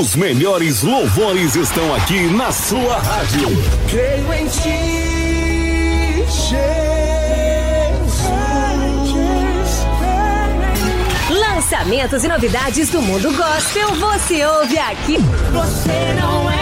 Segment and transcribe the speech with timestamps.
[0.00, 3.46] Os melhores louvores estão aqui na sua rádio.
[3.90, 6.62] Creio em ti, Jesus.
[11.28, 15.18] Lançamentos e novidades do mundo gospel você ouve aqui.
[15.52, 16.61] Você não é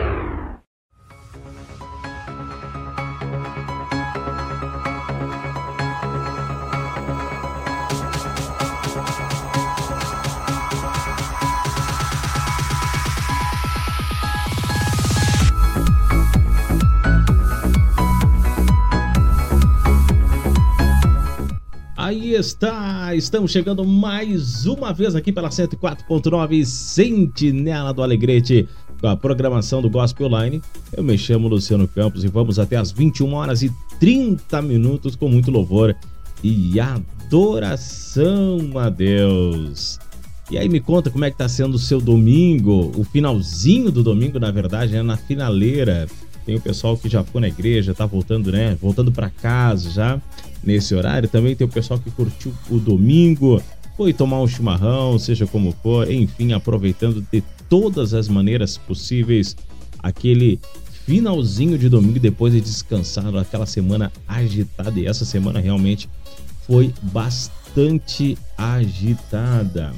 [22.41, 28.67] Está, estamos chegando mais uma vez aqui pela 104.9 Sentinela do Alegrete
[28.99, 30.59] com a programação do Gospel Line.
[30.91, 35.29] Eu me chamo Luciano Campos e vamos até as 21 horas e 30 minutos com
[35.29, 35.95] muito louvor
[36.43, 39.99] e adoração a Deus.
[40.49, 44.01] E aí me conta como é que tá sendo o seu domingo, o finalzinho do
[44.01, 46.07] domingo, na verdade, né, na finaleira.
[46.43, 48.75] Tem o pessoal que já foi na igreja, tá voltando, né?
[48.81, 50.19] Voltando para casa já
[50.63, 51.29] nesse horário.
[51.29, 53.61] Também tem o pessoal que curtiu o domingo,
[53.97, 59.55] foi tomar um chimarrão, seja como for, enfim, aproveitando de todas as maneiras possíveis
[59.99, 60.59] aquele
[61.05, 64.99] finalzinho de domingo depois de descansar aquela semana agitada.
[64.99, 66.09] E essa semana realmente
[66.65, 69.93] foi bastante agitada.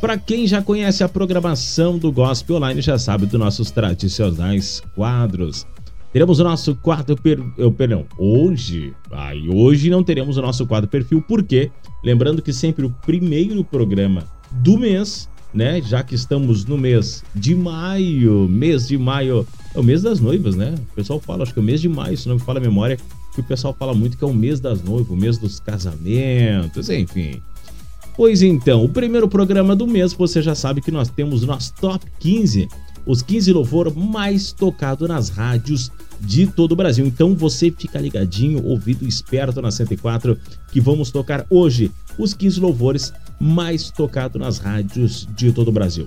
[0.00, 5.66] Para quem já conhece a programação do Gospel Online, já sabe dos nossos tradicionais quadros.
[6.14, 7.42] Teremos o nosso quadro per...
[7.58, 11.72] eu, perdão, hoje, ai, hoje não teremos o nosso quadro perfil, porque
[12.04, 17.52] lembrando que sempre o primeiro programa do mês, né, já que estamos no mês de
[17.56, 19.44] maio, mês de maio,
[19.74, 20.76] é o mês das noivas, né?
[20.92, 22.62] O pessoal fala, acho que é o mês de maio, se não me fala a
[22.62, 22.96] memória,
[23.34, 26.90] que o pessoal fala muito que é o mês das noivas, o mês dos casamentos,
[26.90, 27.42] enfim.
[28.16, 31.74] Pois então, o primeiro programa do mês, você já sabe que nós temos o nosso
[31.74, 32.68] top 15,
[33.06, 37.06] os 15 louvor mais tocado nas rádios de todo o Brasil.
[37.06, 40.38] Então você fica ligadinho, ouvido esperto na 104,
[40.72, 46.06] que vamos tocar hoje os 15 louvores mais tocados nas rádios de todo o Brasil.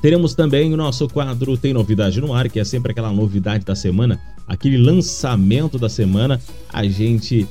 [0.00, 3.74] Teremos também o nosso quadro Tem Novidade no Ar, que é sempre aquela novidade da
[3.74, 6.40] semana, aquele lançamento da semana.
[6.72, 7.48] A gente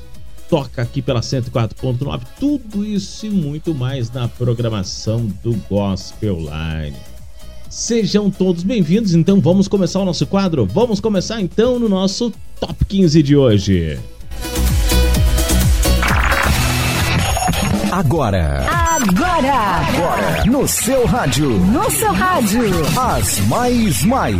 [0.50, 7.16] toca aqui pela 104.9, tudo isso e muito mais na programação do Gospel Line.
[7.69, 10.66] Sejam todos bem-vindos, então vamos começar o nosso quadro?
[10.66, 14.00] Vamos começar então no nosso Top 15 de hoje.
[17.91, 18.66] Agora.
[18.69, 19.53] Agora.
[19.53, 20.44] Agora.
[20.45, 21.50] No seu rádio.
[21.50, 22.61] No seu rádio.
[22.97, 24.38] As mais mais.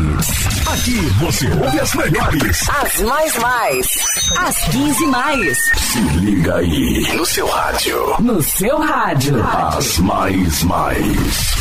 [0.68, 2.70] Aqui você ouve as melhores.
[2.70, 3.88] As mais mais.
[4.38, 5.58] As 15 mais.
[5.76, 8.16] Se liga aí no seu rádio.
[8.20, 9.36] No seu rádio.
[9.44, 11.57] As mais mais.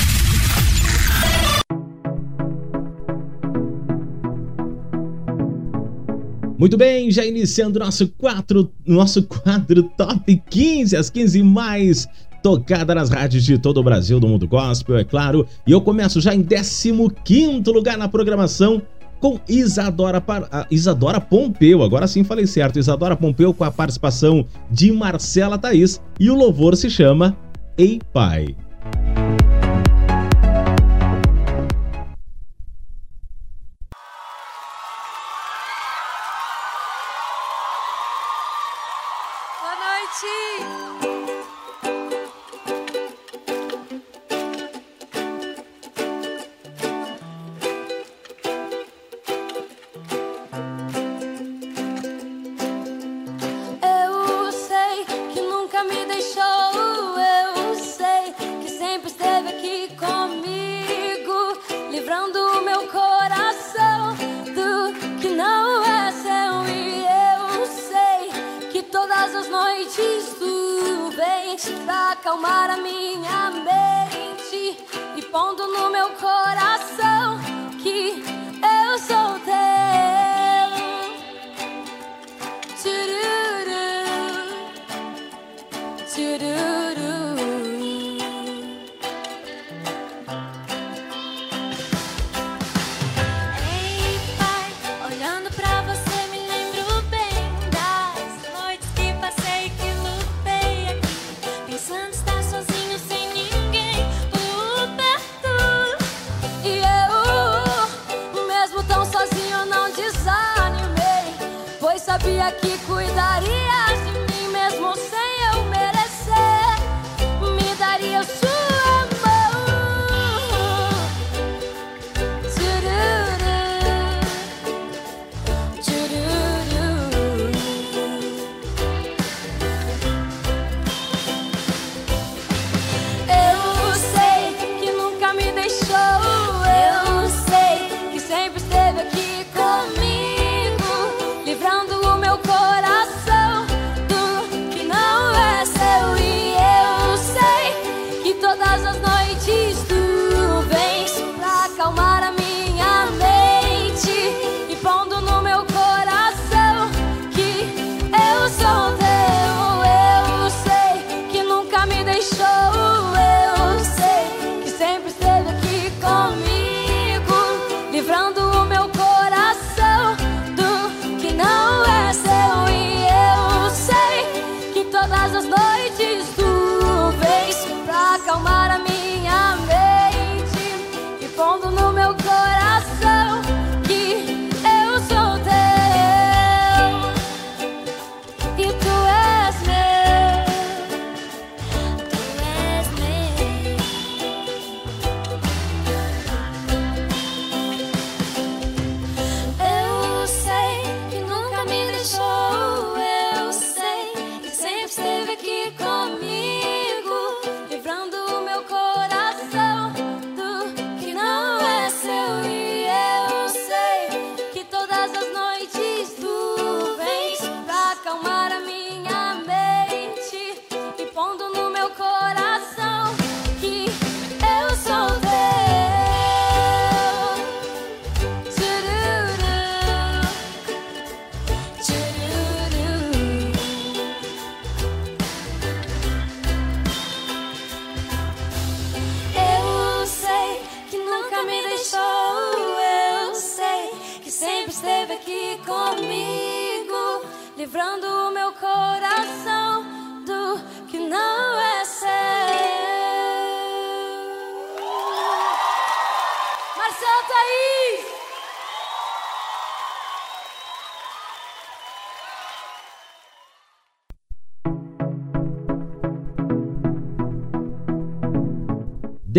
[6.59, 12.09] Muito bem, já iniciando nosso quadro, nosso quadro Top 15, as 15 mais
[12.43, 15.47] tocada nas rádios de todo o Brasil, do mundo gospel, é claro.
[15.67, 18.81] E eu começo já em 15 lugar na programação
[19.21, 20.67] com Isadora, Par...
[20.71, 21.83] Isadora Pompeu.
[21.83, 22.79] Agora sim falei certo.
[22.79, 26.01] Isadora Pompeu com a participação de Marcela Thaís.
[26.19, 27.37] E o louvor se chama
[27.77, 28.55] Ei Pai.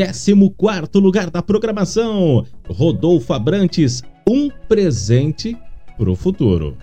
[0.05, 5.57] 14 lugar da programação, Rodolfo Abrantes, um presente
[5.97, 6.77] para o futuro.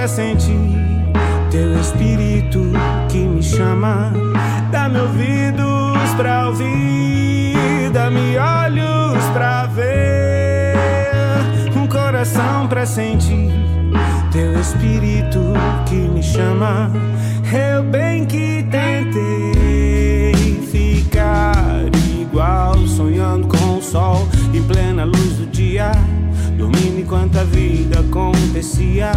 [0.00, 0.56] Pra sentir
[1.50, 2.72] teu espírito
[3.10, 4.10] que me chama.
[4.72, 10.74] Dá-me ouvidos pra ouvir, dá-me olhos pra ver,
[11.76, 13.52] um coração pra sentir
[14.32, 15.52] teu espírito
[15.84, 16.90] que me chama.
[17.52, 20.32] Eu bem que tentei
[20.72, 21.84] ficar
[22.18, 25.92] igual, sonhando com o sol em plena luz do dia,
[26.60, 29.10] dormindo enquanto a vida acontecia.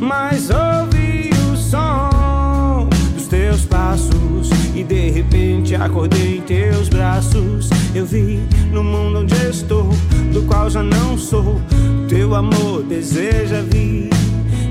[0.00, 7.68] Mas ouvi o som dos teus passos e de repente acordei em teus braços.
[7.92, 8.40] Eu vi
[8.72, 9.90] no mundo onde estou,
[10.32, 11.60] do qual já não sou.
[12.08, 14.08] Teu amor deseja vir,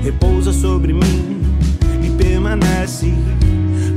[0.02, 1.42] repousa sobre mim
[2.02, 3.12] e permanece.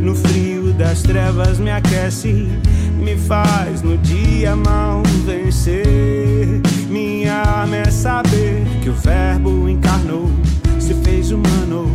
[0.01, 2.49] No frio das trevas me aquece,
[2.97, 6.59] me faz no dia mal vencer.
[6.89, 10.27] Minha arma é saber que o Verbo encarnou,
[10.79, 11.85] se fez humano,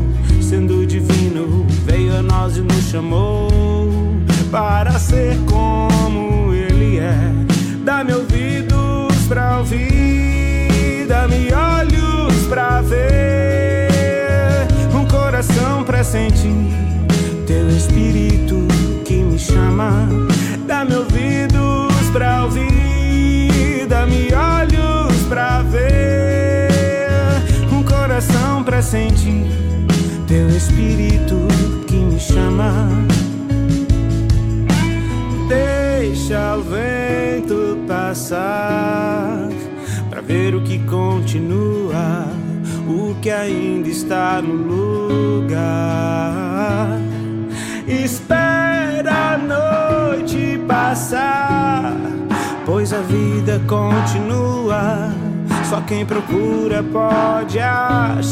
[0.40, 3.48] sendo divino, veio a nós e nos chamou
[4.52, 7.32] para ser como Ele é.
[7.84, 13.88] Dá-me ouvidos pra ouvir, dá-me olhos pra ver,
[14.94, 16.86] um coração pra sentir
[17.56, 18.66] teu espírito
[19.06, 20.06] que me chama.
[20.66, 26.68] Dá-me ouvidos pra ouvir, dá-me olhos pra ver,
[27.72, 29.46] um coração pra sentir
[30.26, 31.48] teu espírito
[31.86, 32.90] que me chama.
[35.48, 39.48] Deixa o vento passar
[40.10, 42.26] pra ver o que continua,
[42.86, 44.52] o que ainda está no
[45.46, 46.26] lugar.
[47.88, 51.96] Espera a noite passar,
[52.64, 55.14] pois a vida continua.
[55.70, 58.26] Só quem procura pode achar.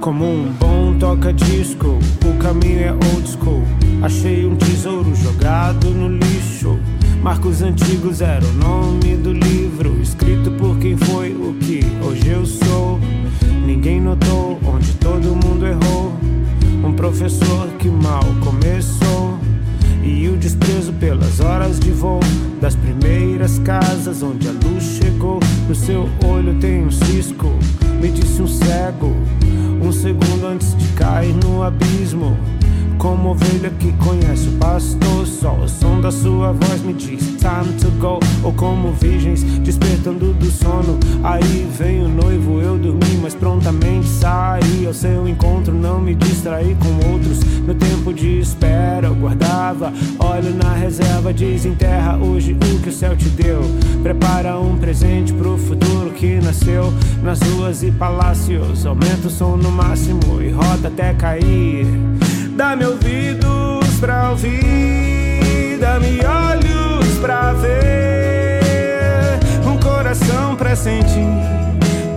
[0.00, 3.62] Como um bom toca-disco, o caminho é old school.
[4.02, 6.76] Achei um tesouro jogado no lixo.
[7.22, 12.44] Marcos antigos era o nome do livro, escrito por quem foi o que hoje eu
[12.44, 12.98] sou.
[13.64, 16.18] Ninguém notou onde todo mundo errou.
[16.88, 19.38] Um professor que mal começou.
[20.02, 22.18] E o desprezo pelas horas de voo
[22.62, 25.38] das primeiras casas onde a luz chegou.
[25.68, 27.52] No seu olho tem um cisco,
[28.00, 29.14] me disse um cego.
[29.82, 32.34] Um segundo antes de cair no abismo.
[32.98, 35.26] Como ovelha que conhece o pastor.
[35.26, 38.18] Só o som da sua voz me diz time to go.
[38.42, 40.98] Ou como virgens despertando do sono.
[41.22, 45.72] Aí vem o noivo, eu dormi, mas prontamente saí ao seu encontro.
[45.72, 47.40] Não me distraí com outros.
[47.66, 49.92] No tempo de espera eu guardava.
[50.18, 53.60] Olho na reserva, desenterra hoje o que o céu te deu.
[54.02, 58.84] Prepara um presente pro futuro que nasceu nas ruas e palácios.
[58.84, 62.07] Aumenta o som no máximo e roda até cair.
[62.58, 71.28] Dá-me ouvidos pra ouvir, dá-me olhos pra ver, um coração pra sentir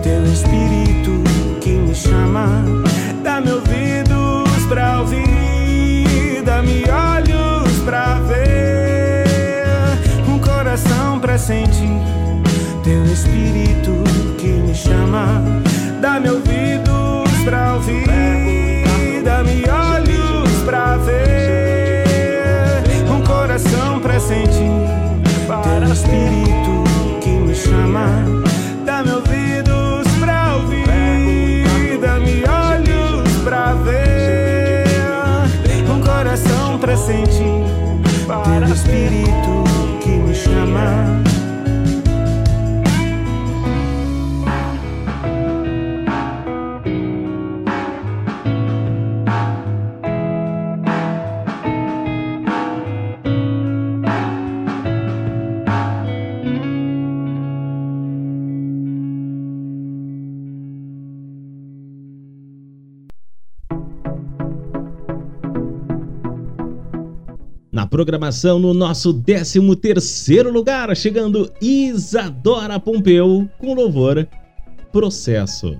[0.02, 1.22] teu espírito
[1.60, 2.64] que me chama.
[3.22, 9.24] Dá-me ouvidos pra ouvir, dá-me olhos pra ver,
[10.28, 12.02] um coração pra sentir
[12.82, 13.92] teu espírito
[14.38, 15.40] que me chama.
[16.00, 18.08] Dá-me ouvidos pra ouvir,
[28.84, 34.84] Dá-me ouvidos pra ouvir, dá-me olhos pra ver,
[35.90, 37.62] um coração pra sentir
[38.66, 39.51] teu espírito
[67.92, 74.26] programação, no nosso 13 terceiro lugar, chegando Isadora Pompeu com louvor
[74.90, 75.76] Processo.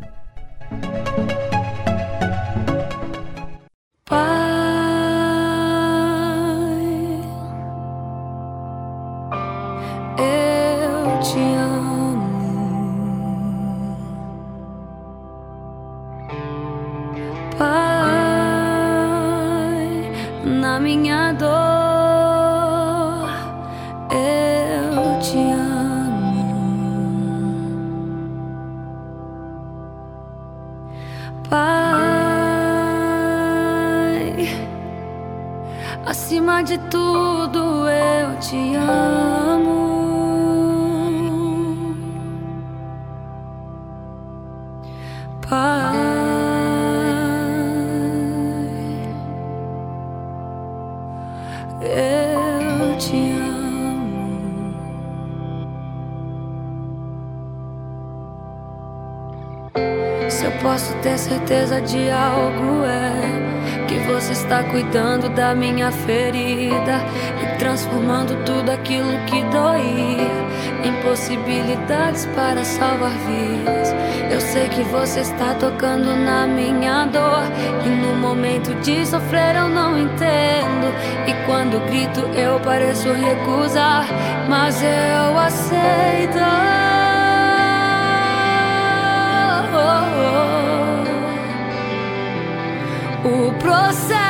[65.55, 67.01] Minha ferida
[67.43, 70.43] e transformando tudo aquilo que doía
[70.85, 73.95] em possibilidades para salvar vidas.
[74.31, 77.45] Eu sei que você está tocando na minha dor
[77.85, 80.93] e no momento de sofrer eu não entendo
[81.27, 84.07] e quando grito eu pareço recusar,
[84.49, 86.39] mas eu aceito.
[93.25, 94.22] O processo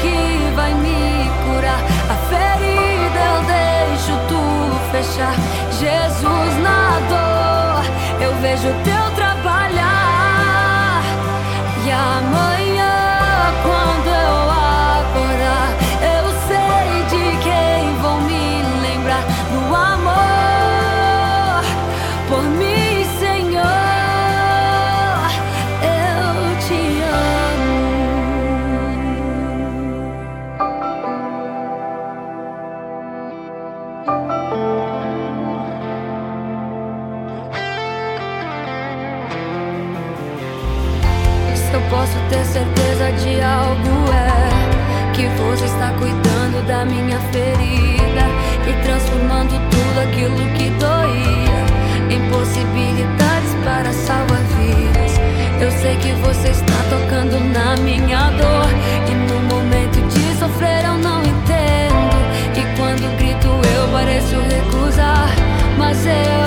[0.00, 5.34] que vai me curar, a ferida eu deixo tudo fechar.
[5.72, 7.84] Jesus na dor,
[8.22, 8.97] eu vejo teu
[45.58, 48.24] você está cuidando da minha ferida
[48.64, 55.18] e transformando tudo aquilo que doía em possibilidades para salvar vidas.
[55.60, 58.68] Eu sei que você está tocando na minha dor
[59.10, 62.14] e no momento de sofrer eu não entendo
[62.54, 65.28] e quando grito eu pareço recusar,
[65.76, 66.37] mas eu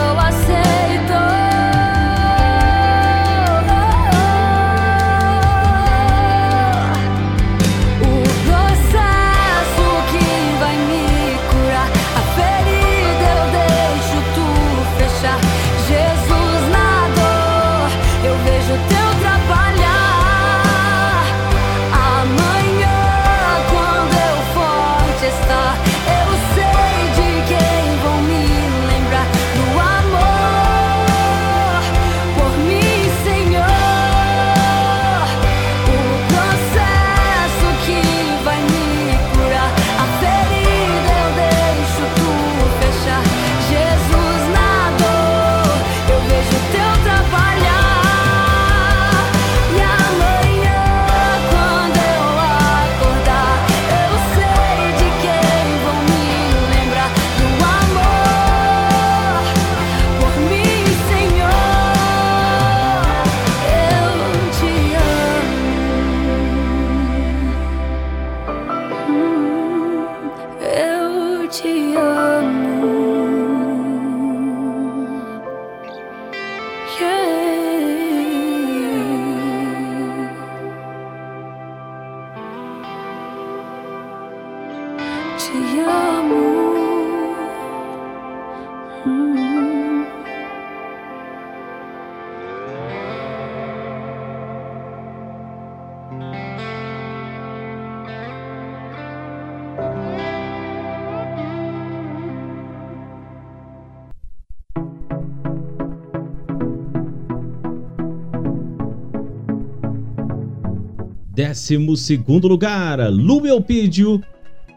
[111.42, 114.22] Décimo segundo lugar, Lu Elpidio,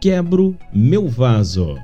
[0.01, 1.79] Quebro Meu Vaso.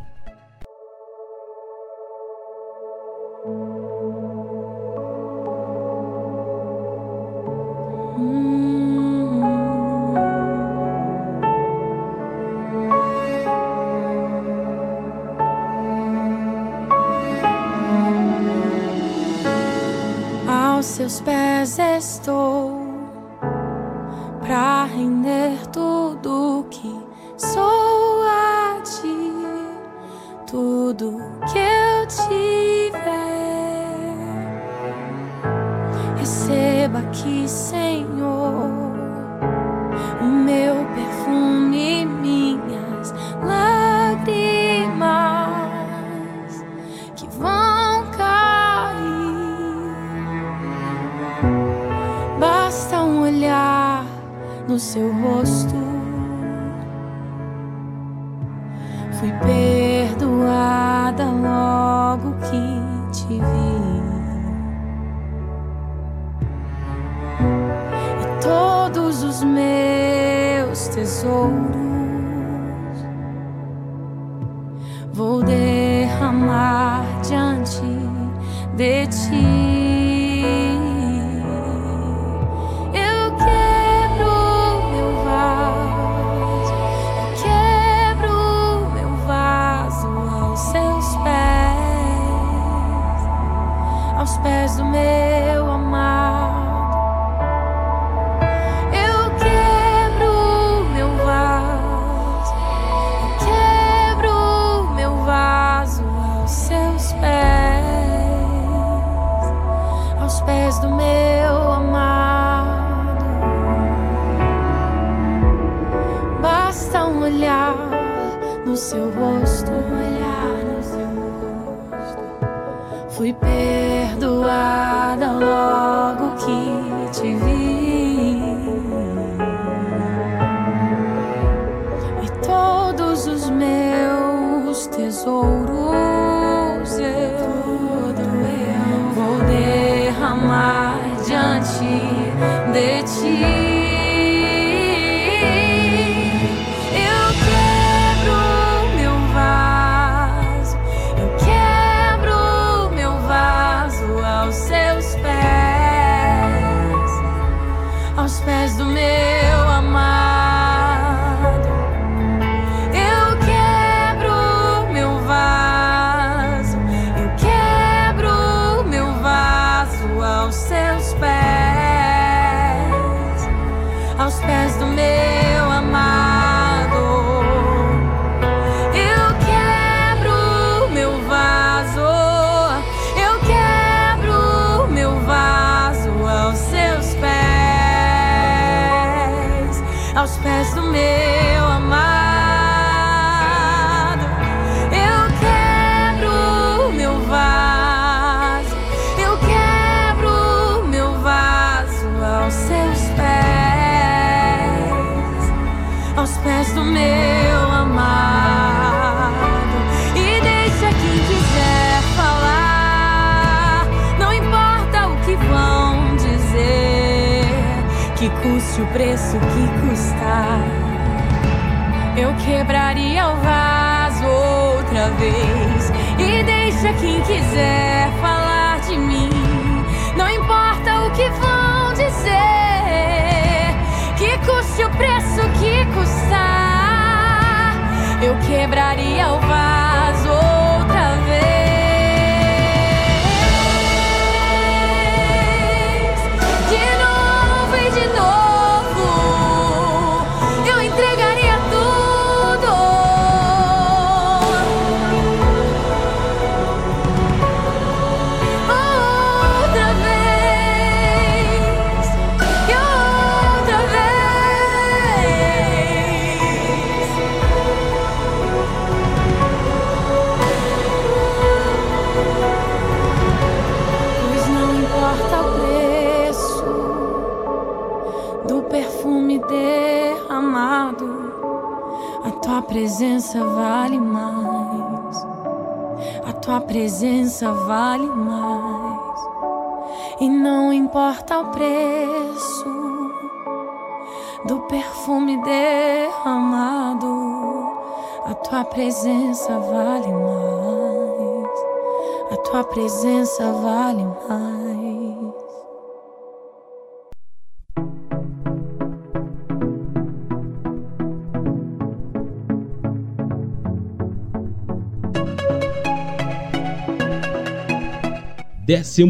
[318.98, 319.04] 11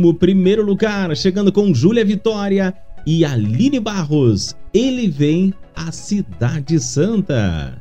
[0.61, 2.75] lugar, chegando com Júlia Vitória
[3.07, 4.55] e Aline Barros.
[4.75, 7.80] Ele vem à Cidade Santa.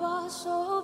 [0.00, 0.82] paso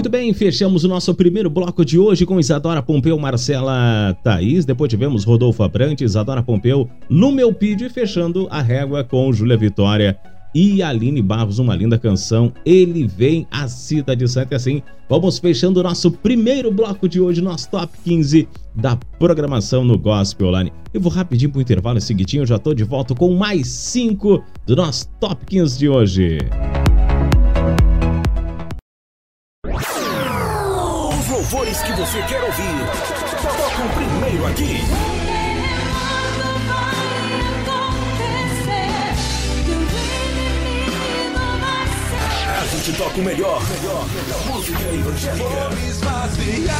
[0.00, 4.64] Muito bem, fechamos o nosso primeiro bloco de hoje com Isadora Pompeu, Marcela Thaís.
[4.64, 10.18] Depois tivemos Rodolfo Abrantes, Isadora Pompeu, no meu pide, fechando a régua com Júlia Vitória
[10.54, 12.50] e Aline Barros, uma linda canção.
[12.64, 14.54] Ele vem a Cida de Santa.
[14.54, 19.84] E assim, vamos fechando o nosso primeiro bloco de hoje, nosso top 15 da programação
[19.84, 20.72] no Gospel Online.
[20.94, 24.42] Eu vou rapidinho pro intervalo é seguidinho, eu já tô de volta com mais 5
[24.66, 26.38] do nosso top 15 de hoje.
[31.30, 32.86] Louvores que você quer ouvir.
[33.40, 34.80] Toca o primeiro aqui.
[42.60, 43.62] A gente toca o melhor.
[43.62, 45.44] melhor, melhor música evangélica.
[45.44, 46.76] Vou me esvaziar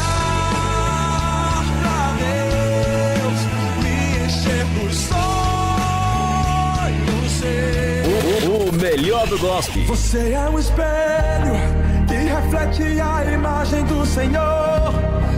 [1.83, 2.17] pra
[3.21, 3.41] Deus,
[3.83, 5.31] me encher dos sonhos.
[8.45, 9.85] O, o melhor do gospel.
[9.87, 11.80] Você é um espelho
[12.51, 14.93] reflete a imagem do Senhor.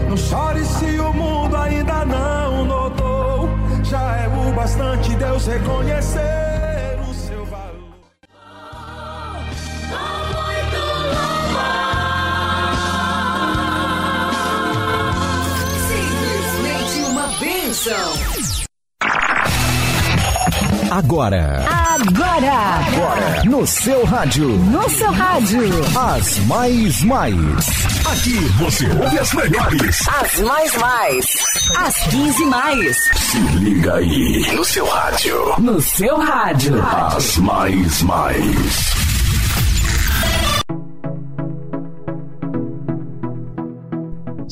[0.09, 3.49] Não chore se o mundo ainda não notou.
[3.83, 7.93] Já é o bastante Deus reconhecer o seu valor.
[15.87, 18.13] Simplesmente uma bênção.
[20.91, 22.51] Agora, Agora,
[22.87, 25.61] agora, no seu rádio, no seu rádio,
[25.95, 27.35] as mais mais.
[28.11, 30.07] Aqui você ouve as melhores.
[30.07, 31.25] as mais mais,
[31.77, 34.55] as 15 mais, Se liga aí.
[34.55, 35.53] No seu rádio.
[35.59, 36.83] no seu rádio.
[36.83, 38.92] As mais mais.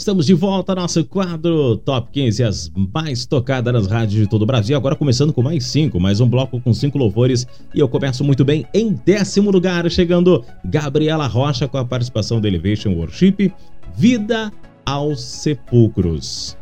[0.01, 4.41] Estamos de volta ao nosso quadro Top 15, as mais tocadas nas rádios de todo
[4.41, 4.75] o Brasil.
[4.75, 7.45] Agora começando com mais cinco, mais um bloco com cinco louvores.
[7.71, 12.47] E eu começo muito bem em décimo lugar, chegando Gabriela Rocha com a participação do
[12.47, 13.53] Elevation Worship,
[13.95, 14.51] Vida
[14.83, 16.57] aos Sepulcros.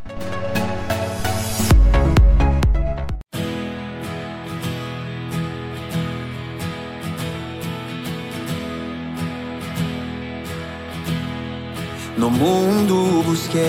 [12.20, 13.64] No mundo busquei,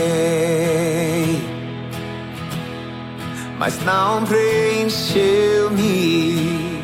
[3.57, 6.83] mas não preencheu-me.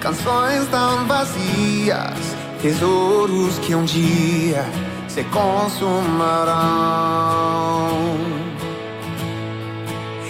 [0.00, 4.64] Canções tão vazias, tesouros que um dia
[5.08, 6.54] se consumarão.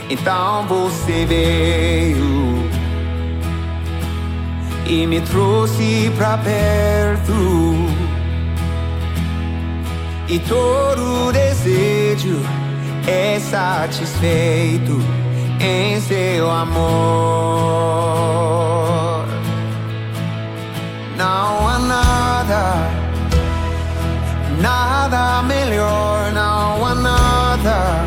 [0.08, 2.70] Então você veio
[4.86, 7.93] e me trouxe pra perto.
[10.26, 12.40] E todo desejo
[13.06, 14.98] é satisfeito
[15.60, 16.84] em seu amor.
[21.16, 22.90] Não há nada,
[24.60, 28.04] nada melhor, não há nada,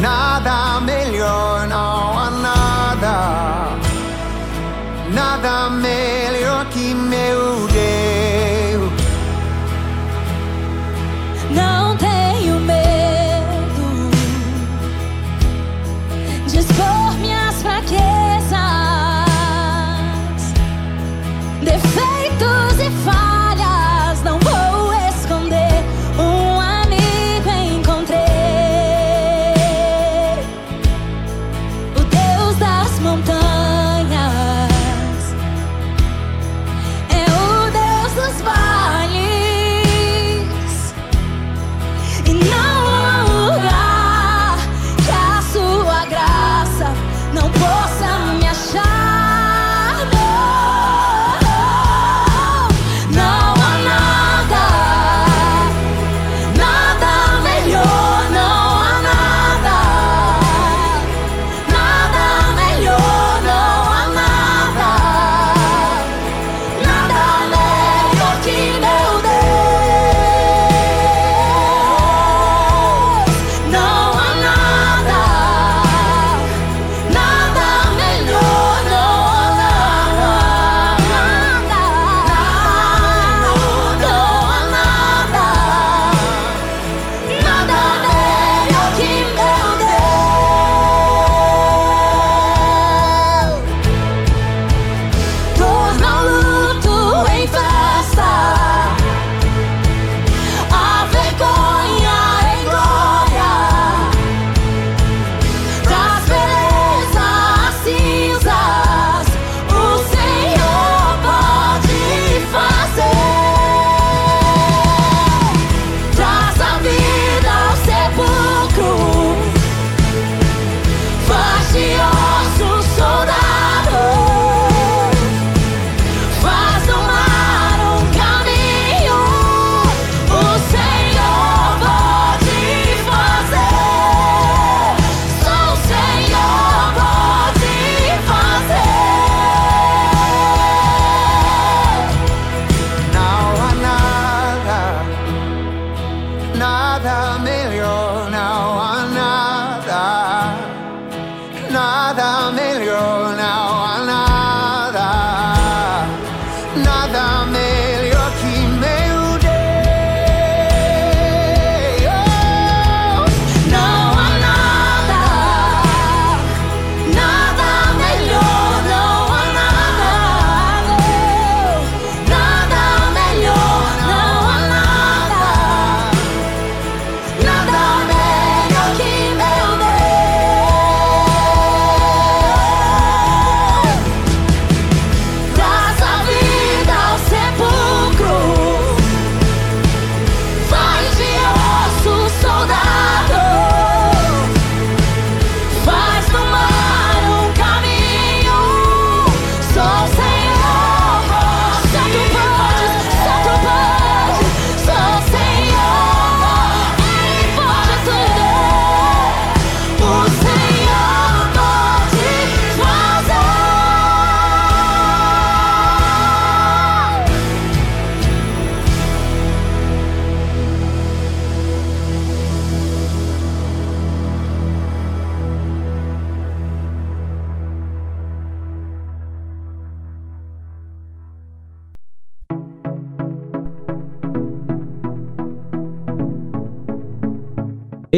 [0.00, 1.97] nada melhor, não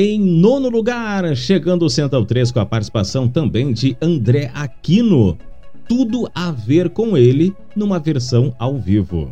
[0.03, 5.37] Em nono lugar, chegando o Central 3 com a participação também de André Aquino.
[5.87, 9.31] Tudo a ver com ele numa versão ao vivo.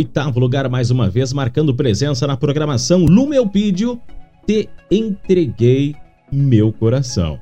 [0.00, 4.00] oitavo lugar mais uma vez, marcando presença na programação Lumelpídio,
[4.46, 5.94] Te Entreguei
[6.32, 7.38] Meu Coração.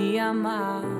[0.00, 0.99] me amar.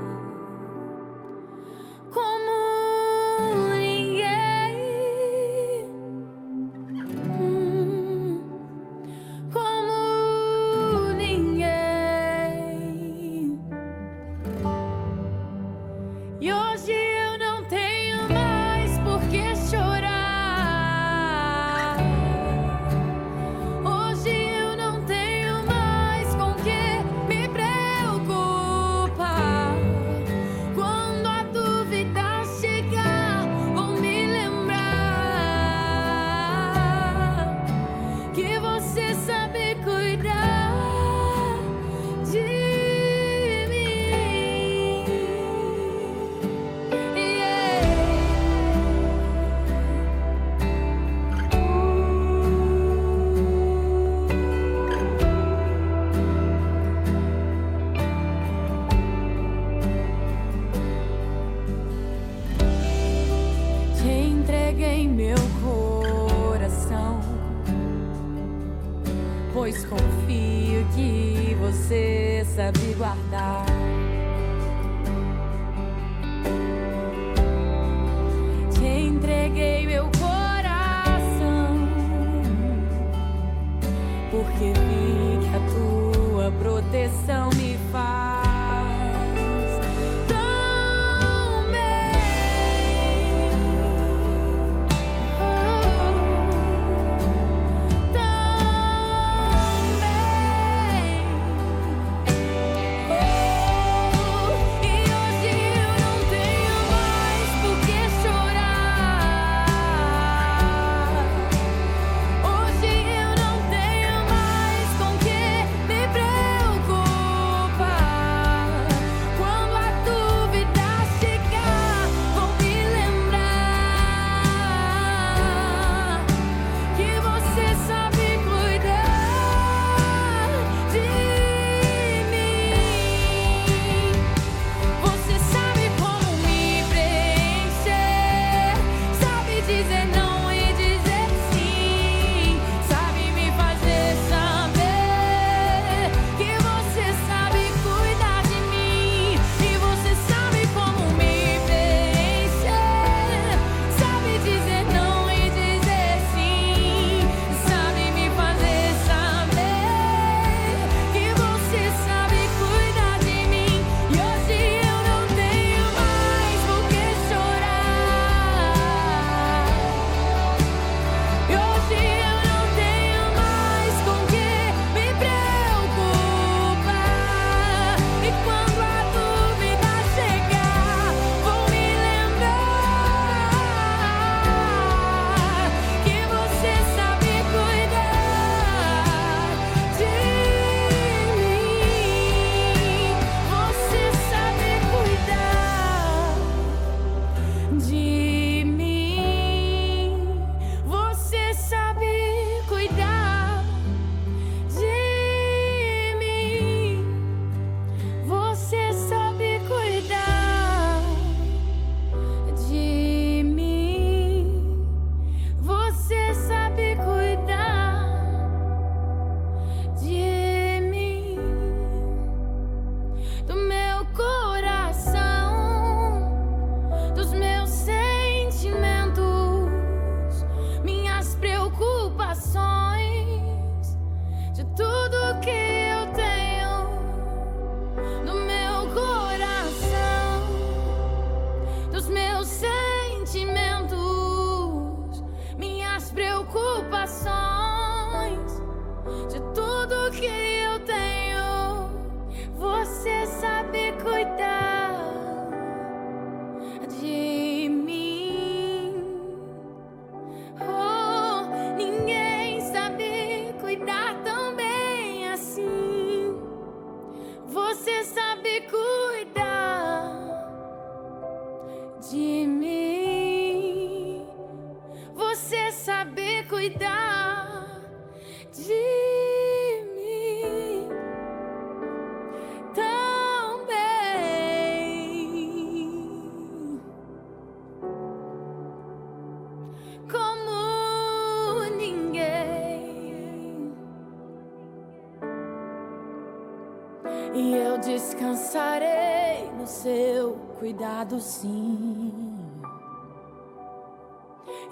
[298.51, 302.13] descansarei no seu cuidado, sim.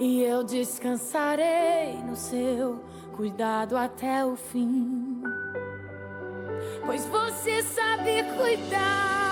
[0.01, 2.81] E eu descansarei no seu
[3.17, 5.23] cuidado até o fim.
[6.85, 9.28] Pois você sabe cuidar.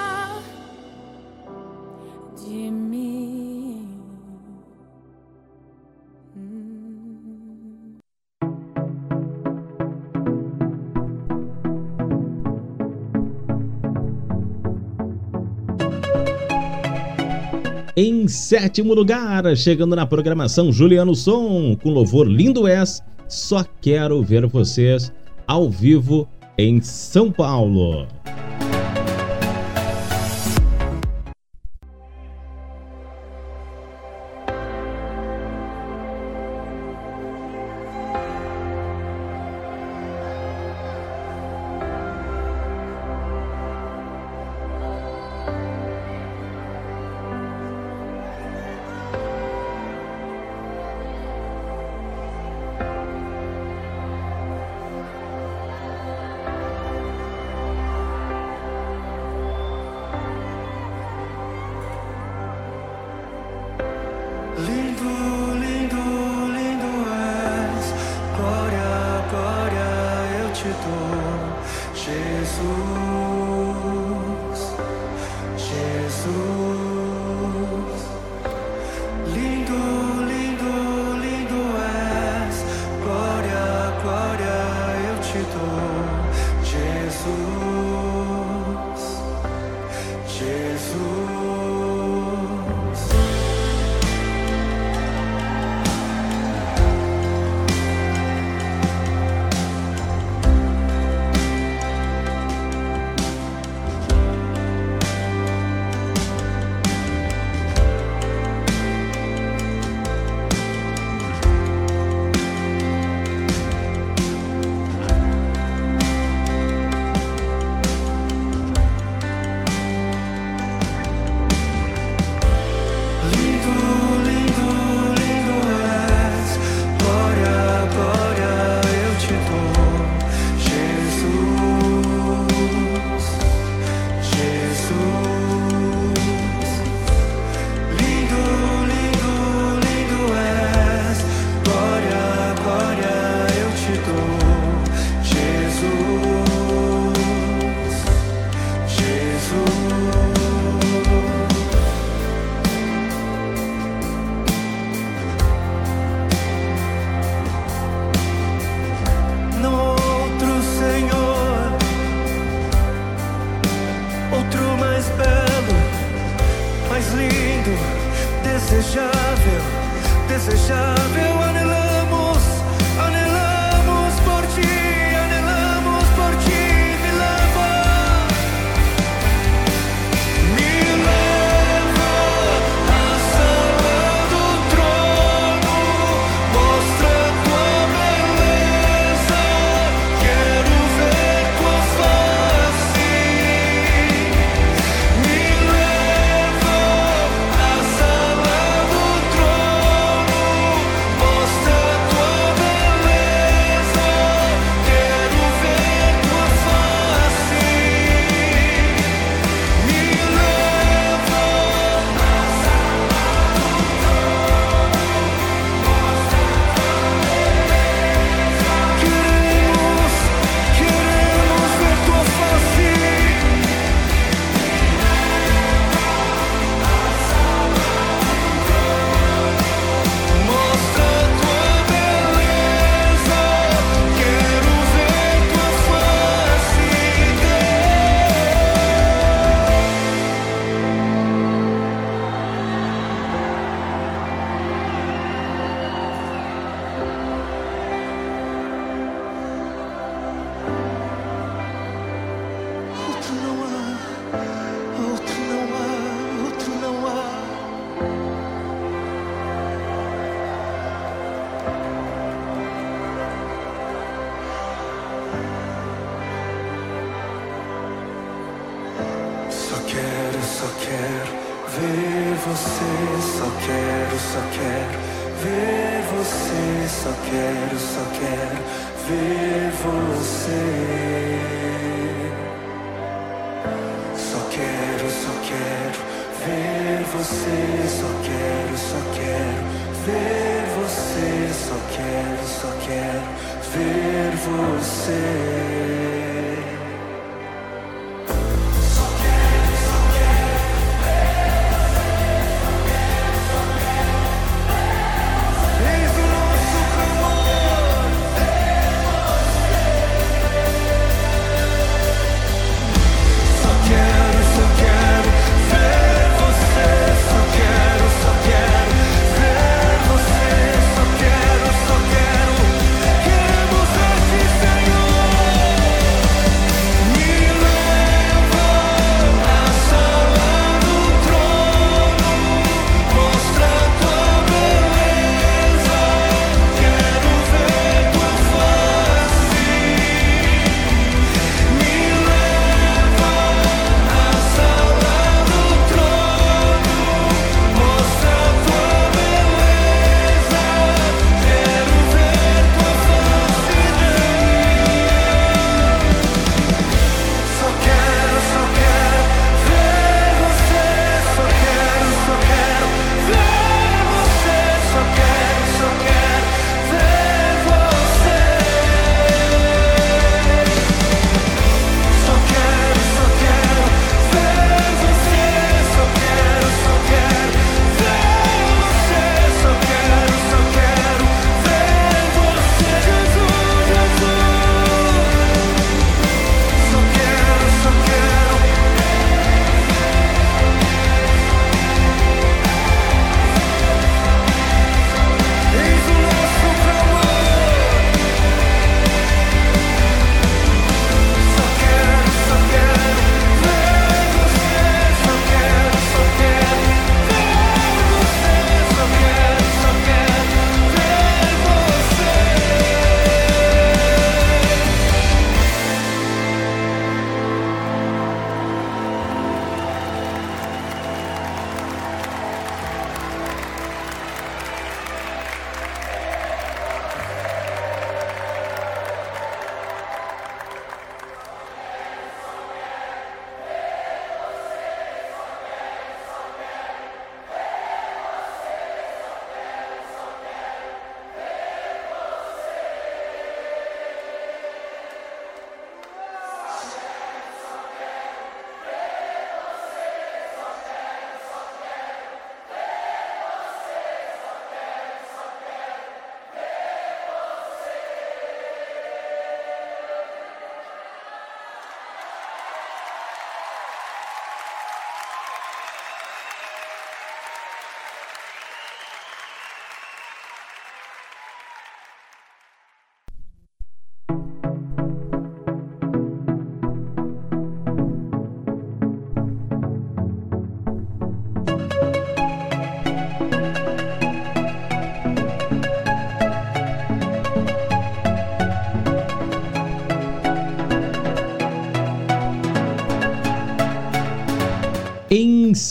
[18.26, 24.48] em sétimo lugar, chegando na programação Juliano Som, com louvor Lindo És, Só Quero Ver
[24.48, 25.12] Vocês
[25.46, 28.08] ao vivo em São Paulo.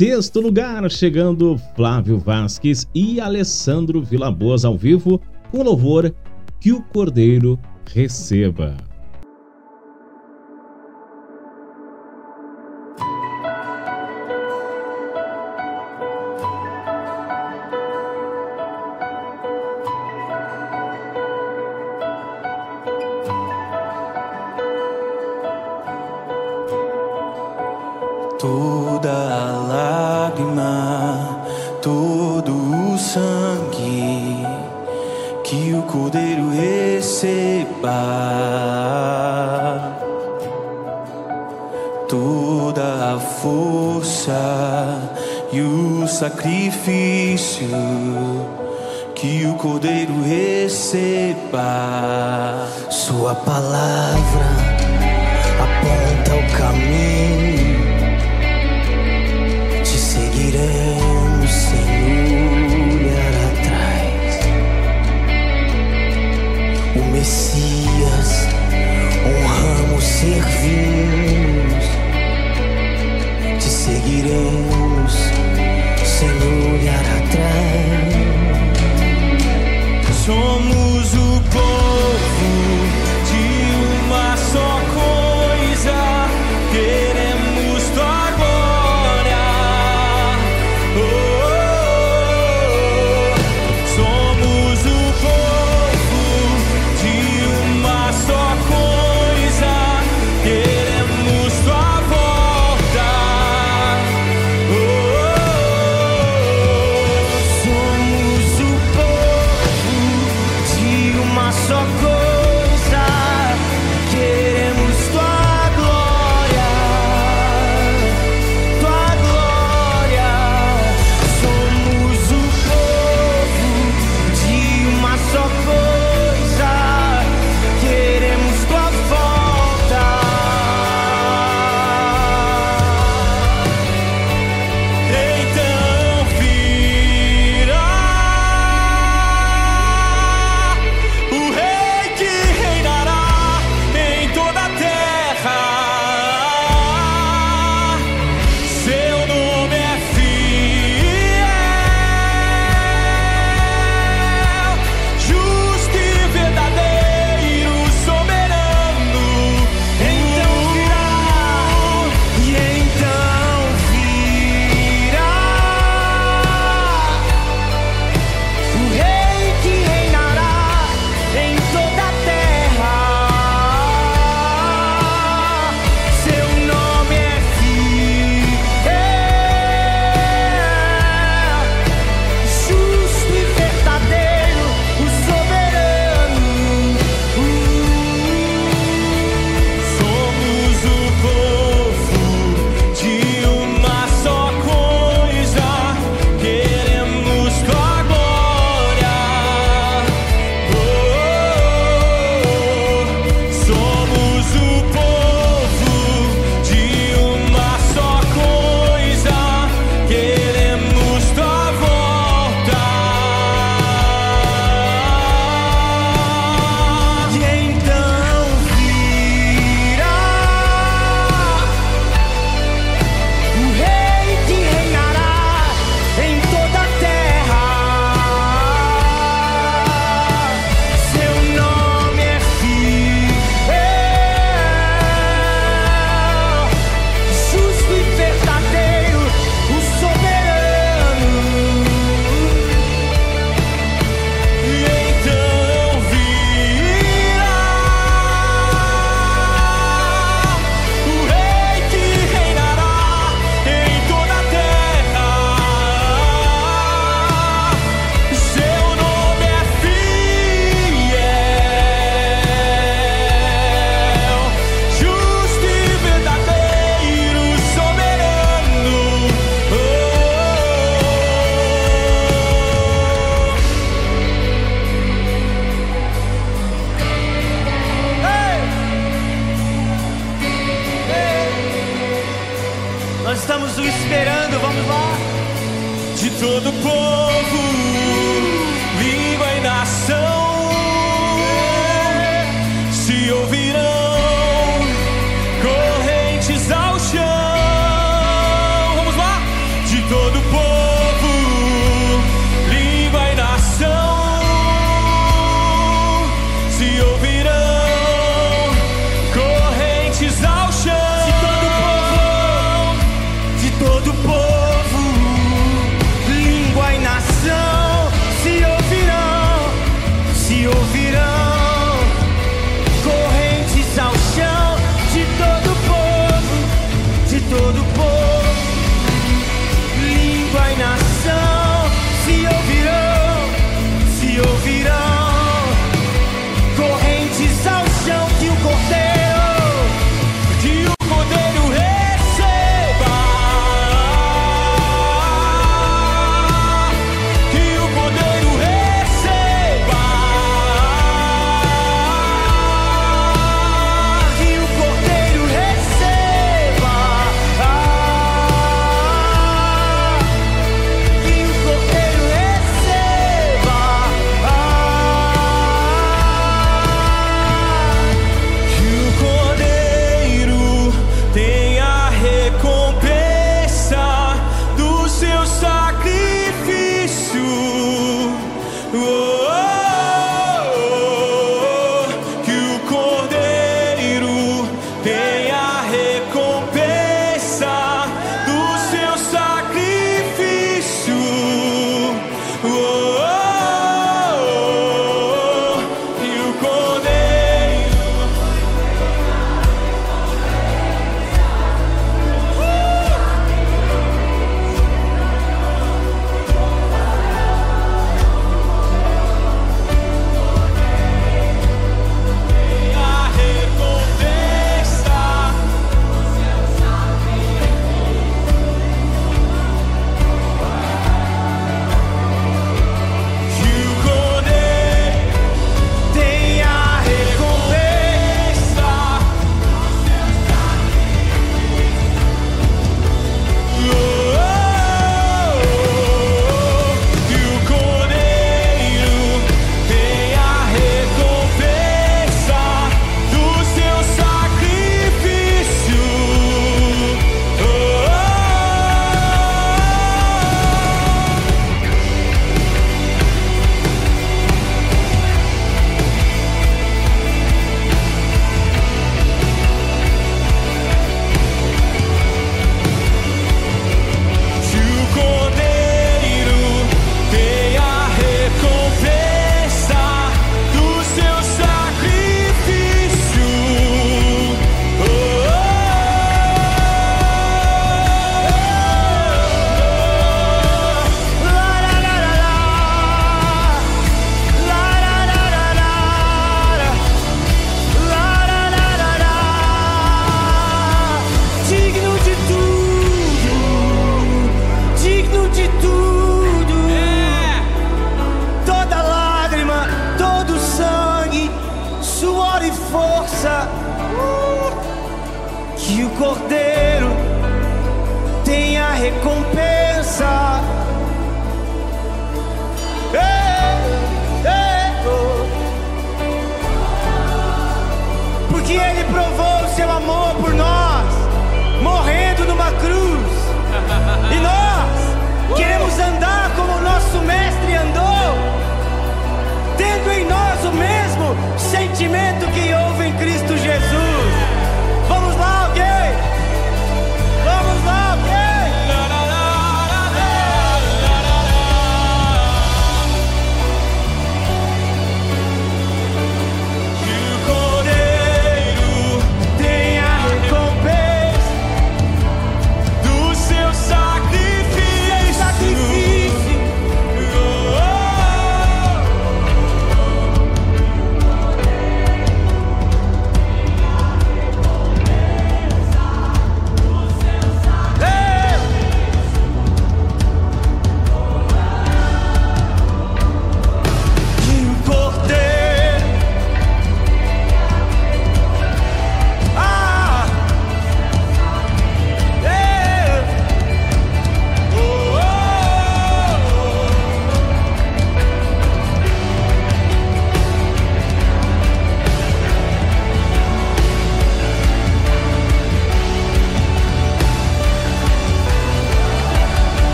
[0.00, 5.20] sexto lugar, chegando Flávio Vasques e Alessandro Vilaboas ao vivo
[5.50, 6.14] com louvor
[6.58, 8.89] que o Cordeiro receba.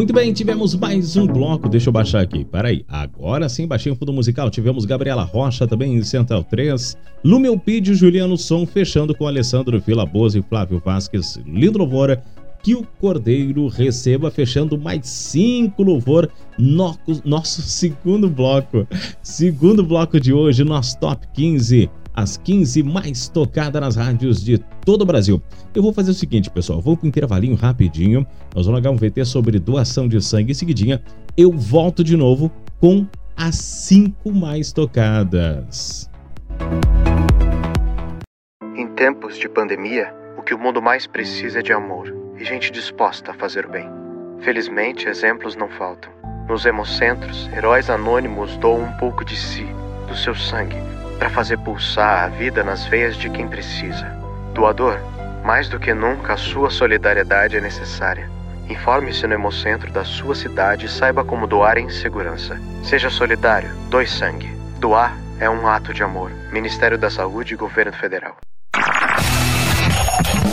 [0.00, 1.68] Muito bem, tivemos mais um bloco.
[1.68, 2.42] Deixa eu baixar aqui.
[2.42, 2.86] Peraí.
[2.88, 4.48] Agora sim, baixei o fundo musical.
[4.48, 6.96] Tivemos Gabriela Rocha também em Central 3.
[7.22, 9.78] Lumelpídio, Juliano Som, fechando com Alessandro
[10.10, 11.38] Bozo e Flávio Vasques.
[11.44, 12.18] Lindo louvor.
[12.62, 16.30] Que o Cordeiro receba, fechando mais cinco louvor.
[16.58, 18.88] No, nosso segundo bloco.
[19.22, 25.02] Segundo bloco de hoje, nosso top 15 as 15 mais tocadas nas rádios de todo
[25.02, 25.42] o Brasil.
[25.72, 28.96] Eu vou fazer o seguinte, pessoal, vou para um intervalinho rapidinho, nós vamos largar um
[28.96, 31.00] VT sobre doação de sangue em seguidinha,
[31.36, 33.06] eu volto de novo com
[33.36, 36.10] as 5 mais tocadas.
[38.74, 42.72] Em tempos de pandemia, o que o mundo mais precisa é de amor e gente
[42.72, 43.88] disposta a fazer o bem.
[44.40, 46.10] Felizmente, exemplos não faltam.
[46.48, 49.66] Nos hemocentros, heróis anônimos doam um pouco de si,
[50.08, 50.76] do seu sangue,
[51.16, 54.18] para fazer pulsar a vida nas veias de quem precisa.
[54.52, 54.98] Doador,
[55.44, 58.30] mais do que nunca a sua solidariedade é necessária.
[58.68, 62.60] Informe-se no Hemocentro da sua cidade e saiba como doar em segurança.
[62.84, 64.48] Seja solidário, doe sangue.
[64.78, 66.30] Doar é um ato de amor.
[66.52, 68.36] Ministério da Saúde e Governo Federal.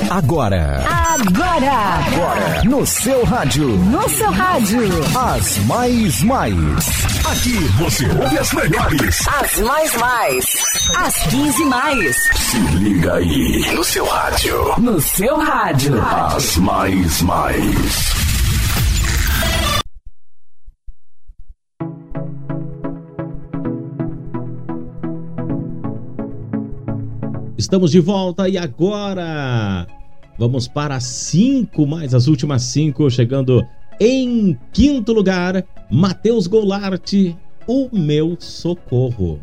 [0.10, 0.86] Agora.
[0.88, 1.72] Agora.
[1.72, 2.64] Agora.
[2.64, 3.68] No seu rádio.
[3.68, 4.80] No seu rádio.
[5.16, 6.56] As mais mais.
[7.30, 9.28] Aqui você ouve as melhores.
[9.28, 10.46] As mais mais.
[10.96, 12.16] As 15 mais.
[12.36, 13.76] Se liga aí.
[13.76, 14.80] No seu rádio.
[14.80, 16.02] No seu rádio.
[16.02, 18.18] As mais mais.
[27.58, 29.86] Estamos de volta e agora
[30.38, 33.66] vamos para cinco mais as últimas cinco, chegando
[34.00, 37.14] em quinto lugar, Matheus Goulart,
[37.68, 39.40] o meu socorro.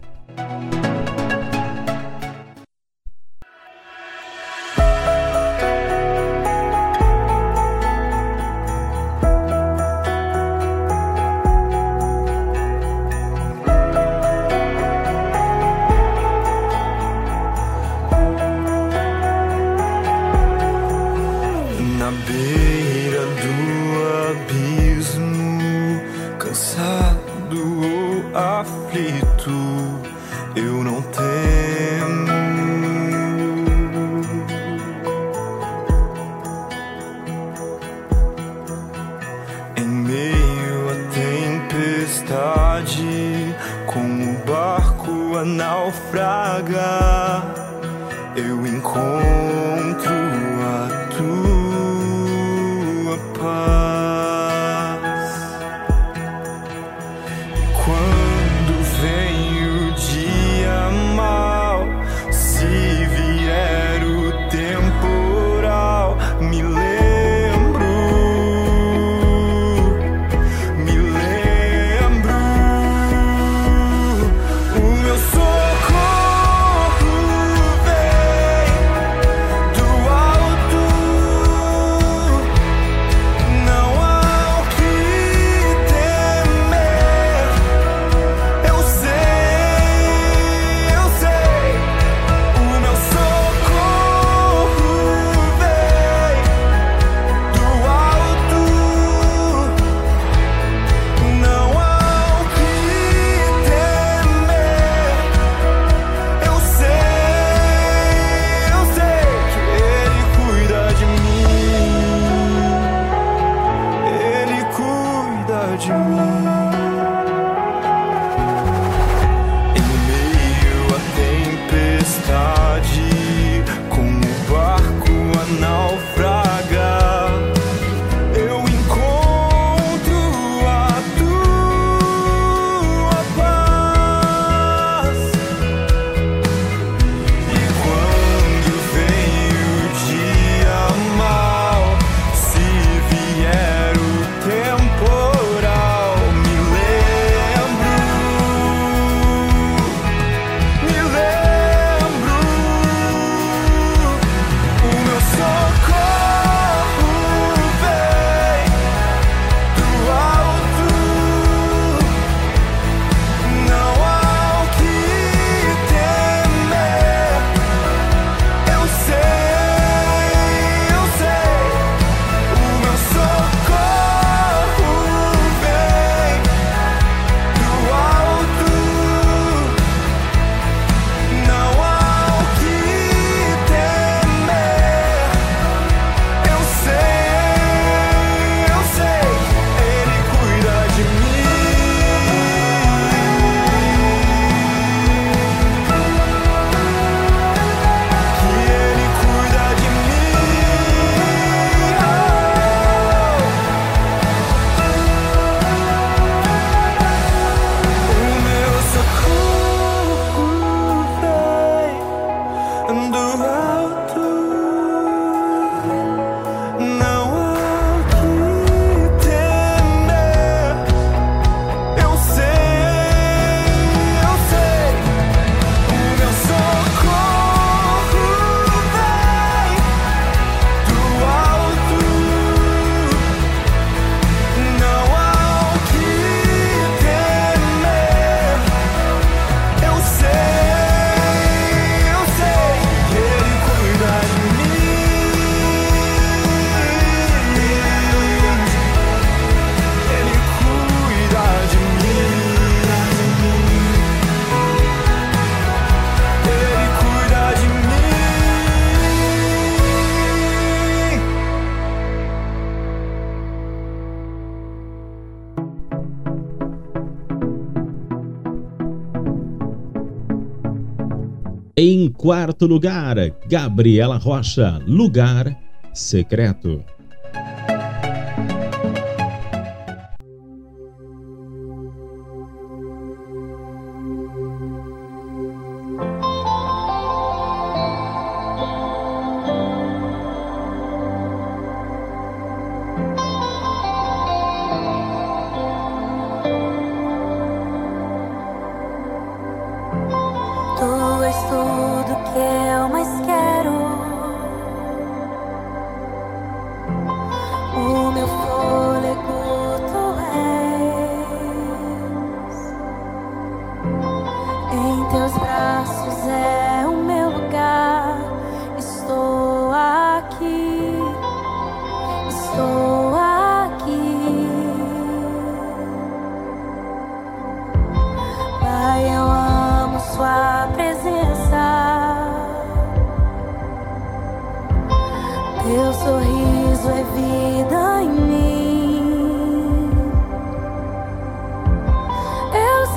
[272.24, 275.54] quarto lugar, Gabriela Rocha, Lugar
[275.92, 276.93] Secreto.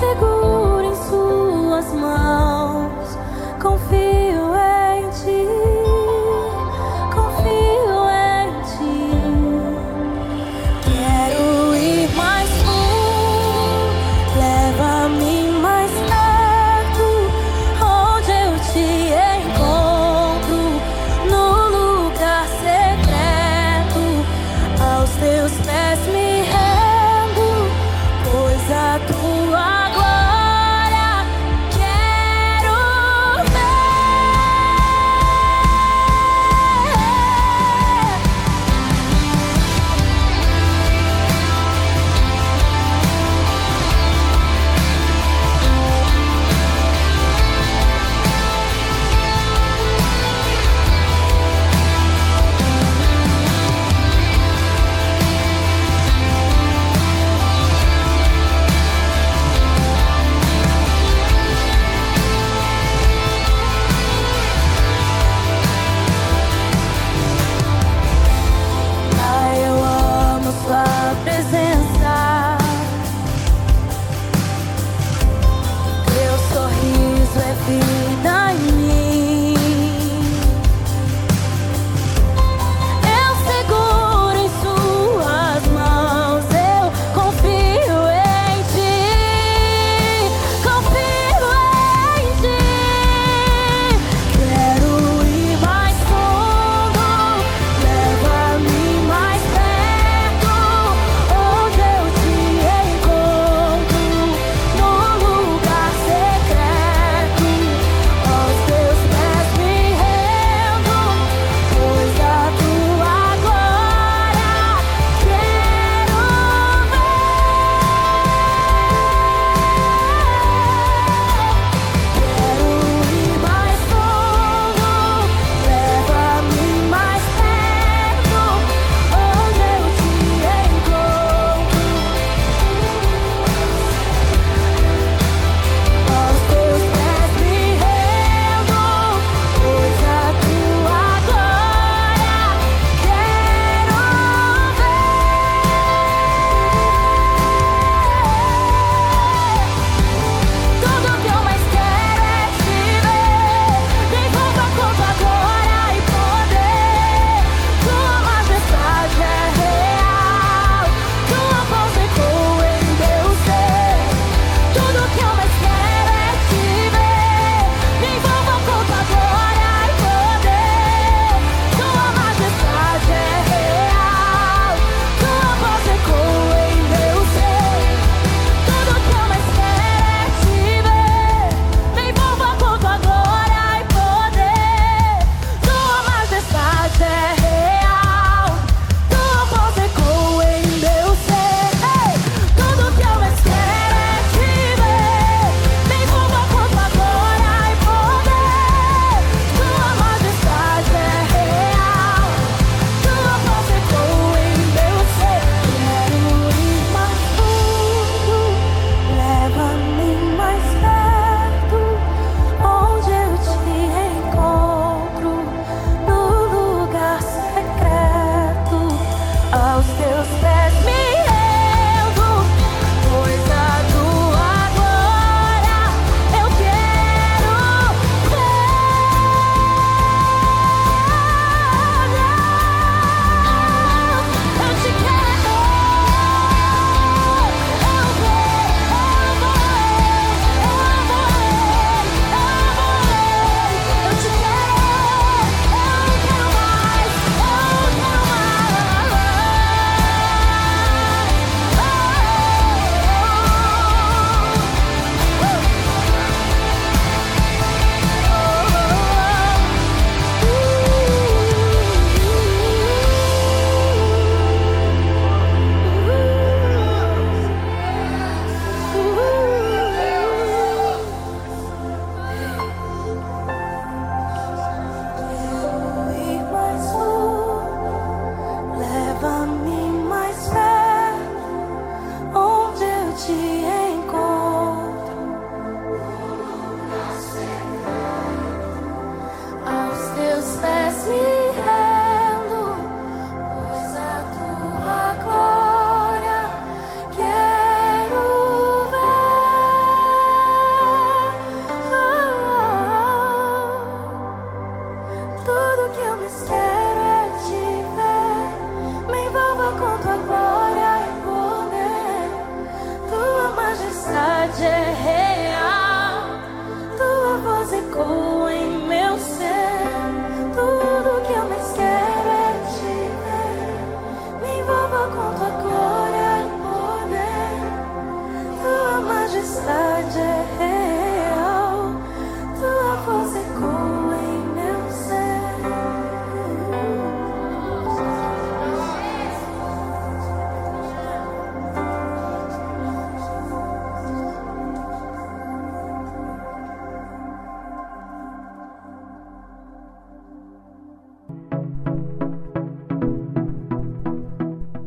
[0.07, 3.17] seguro em suas mãos.
[3.61, 4.36] Confio.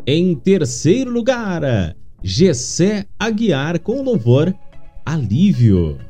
[0.07, 4.55] Em terceiro lugar, Gessé Aguiar com louvor
[5.05, 6.10] Alívio.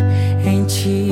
[0.71, 1.11] ti?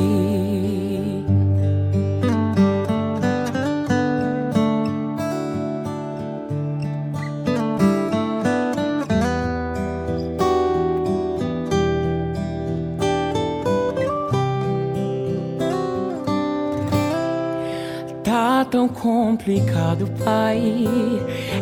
[18.23, 20.87] Tá tão complicado, pai.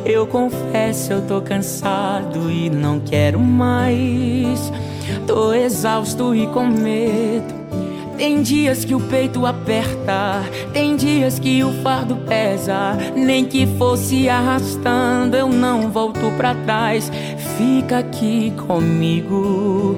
[0.06, 4.72] Eu confesso, eu tô cansado e não quero mais.
[5.26, 7.67] Tô exausto e com medo.
[8.18, 12.98] Tem dias que o peito aperta, tem dias que o fardo pesa.
[13.16, 17.12] Nem que fosse arrastando, eu não volto pra trás.
[17.58, 19.96] Fica aqui comigo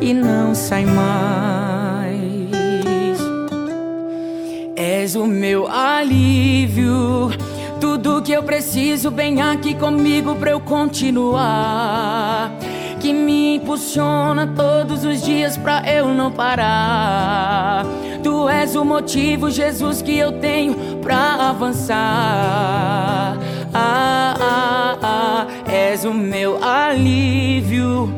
[0.00, 2.06] e não sai mais.
[4.76, 7.30] És o meu alívio,
[7.80, 12.52] tudo que eu preciso, bem aqui comigo pra eu continuar.
[13.06, 17.86] Que me impulsiona todos os dias pra eu não parar.
[18.20, 23.38] Tu és o motivo, Jesus, que eu tenho pra avançar.
[23.72, 28.12] Ah, ah, ah, és o meu alívio,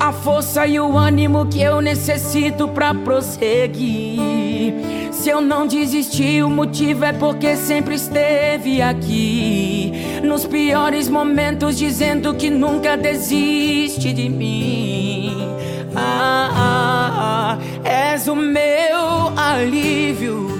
[0.00, 4.72] a força e o ânimo que eu necessito pra prosseguir.
[5.20, 9.92] Se eu não desisti, o motivo é porque sempre esteve aqui.
[10.24, 15.36] Nos piores momentos, dizendo que nunca desiste de mim.
[15.94, 20.59] Ah, ah, ah, és o meu alívio.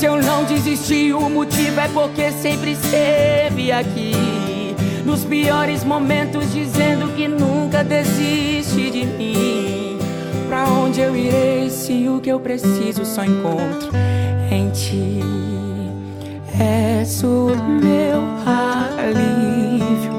[0.00, 4.14] Se eu não desisti, o motivo é porque sempre esteve aqui.
[5.04, 9.98] Nos piores momentos, dizendo que nunca desiste de mim.
[10.48, 13.90] Pra onde eu irei se o que eu preciso só encontro
[14.50, 15.20] em ti?
[16.58, 17.50] És o
[17.82, 18.22] meu
[19.04, 20.14] alívio,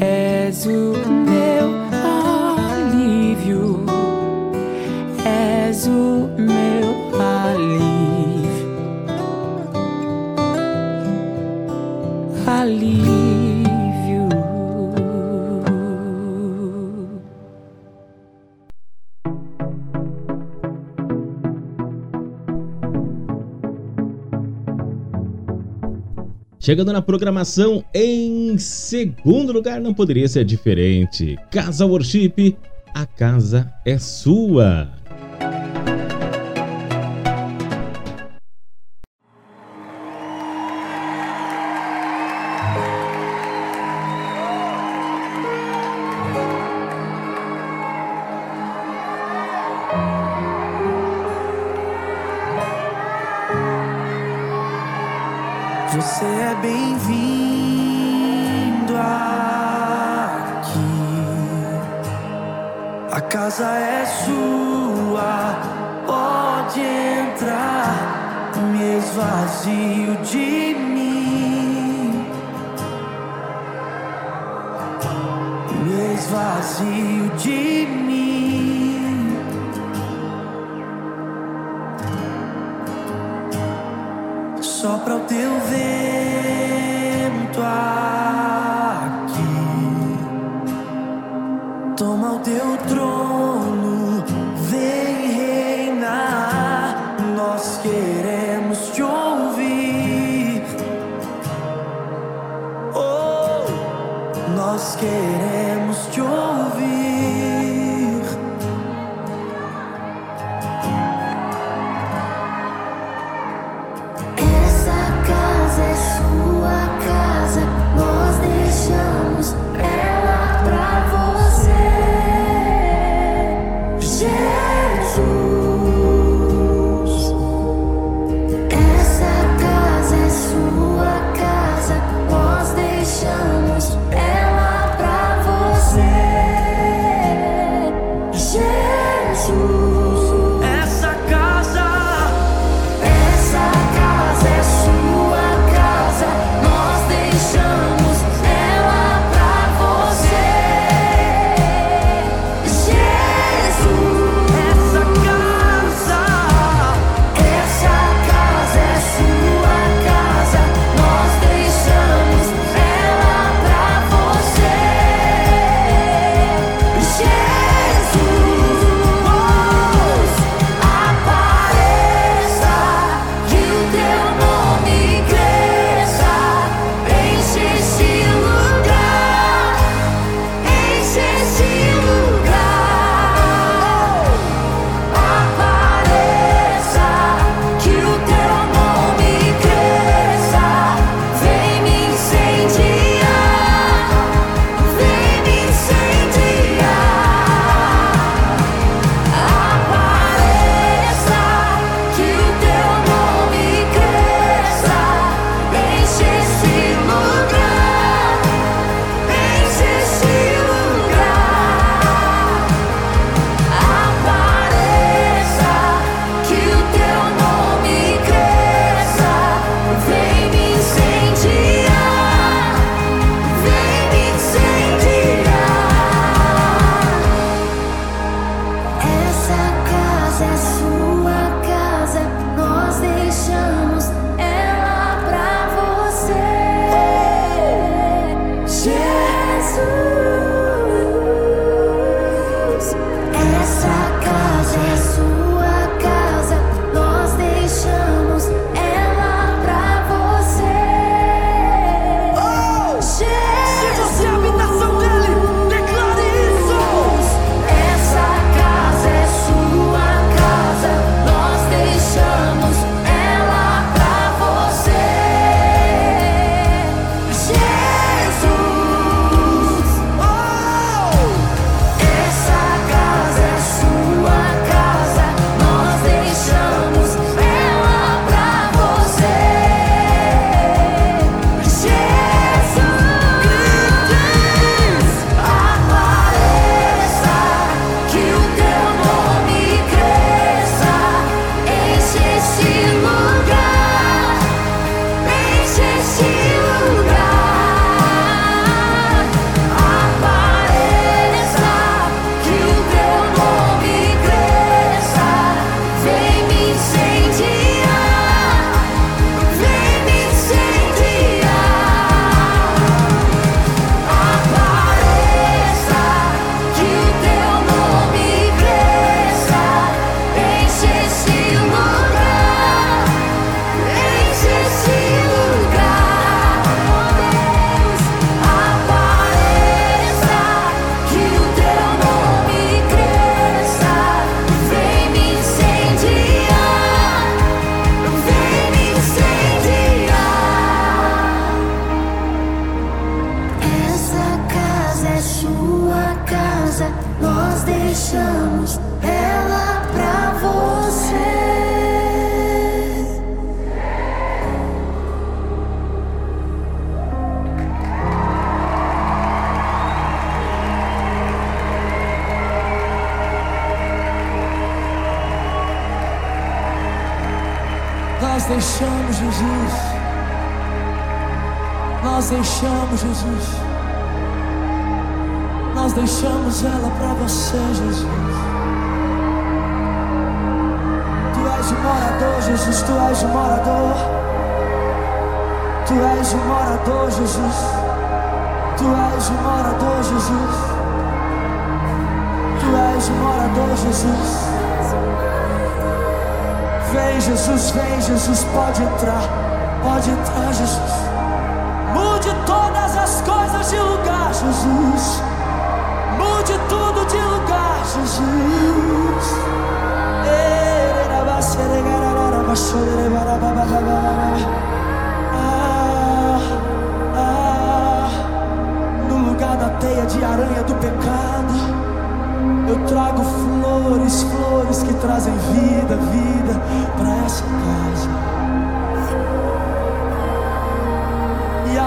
[0.00, 1.74] és o meu
[2.70, 3.84] alívio,
[5.24, 6.21] és o
[12.46, 13.12] alívio.
[26.58, 31.36] Chegando na programação em segundo lugar, não poderia ser diferente.
[31.50, 32.56] Casa Worship,
[32.94, 35.01] a casa é sua.
[77.30, 79.36] De mim.
[84.60, 86.91] Sopra o teu vento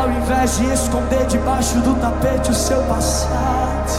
[0.06, 3.92] ao invés de esconder debaixo do tapete o seu passado,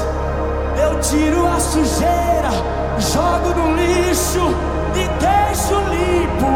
[0.81, 2.51] eu tiro a sujeira,
[2.99, 4.55] jogo no lixo
[4.95, 6.47] e deixo limpo,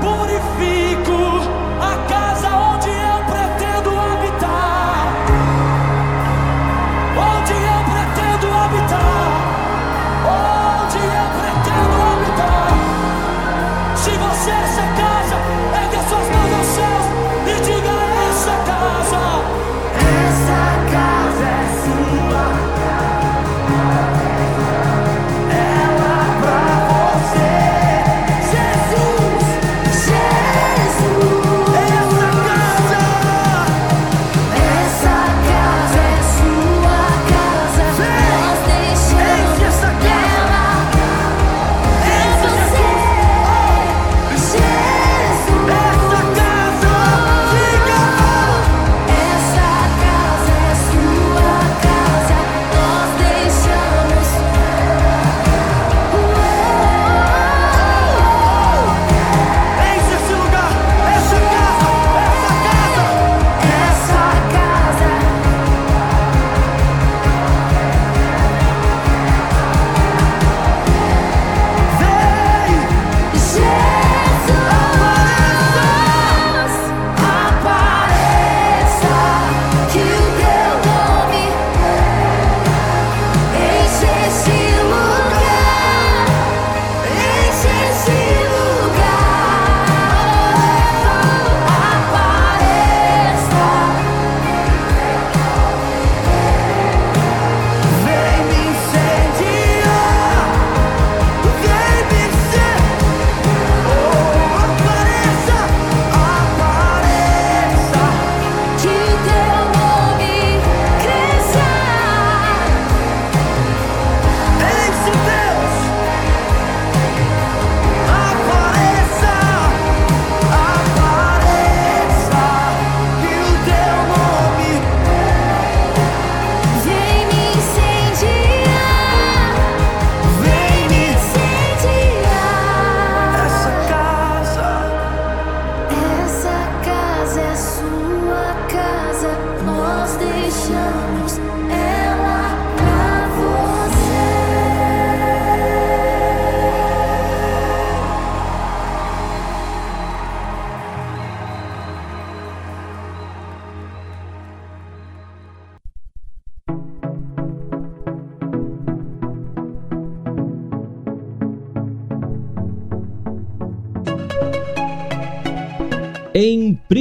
[0.00, 0.83] purifico.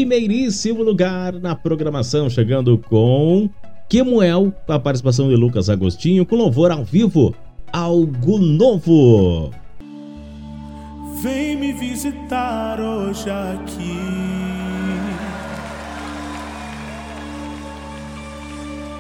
[0.04, 3.50] primeiríssimo lugar na programação, chegando com
[3.88, 7.34] Kemuel, com a participação de Lucas Agostinho, com louvor ao vivo,
[7.72, 9.50] algo novo.
[11.22, 13.98] Vem me visitar hoje aqui.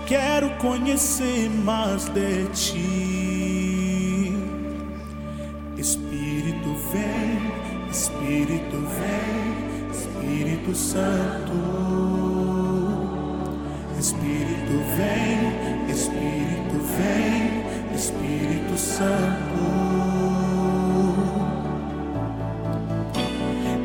[0.07, 4.31] Quero conhecer mais de ti.
[5.77, 7.41] Espírito vem,
[7.91, 9.32] Espírito vem.
[10.53, 11.53] Espírito Santo.
[13.99, 19.63] Espírito vem, Espírito vem, Espírito Santo.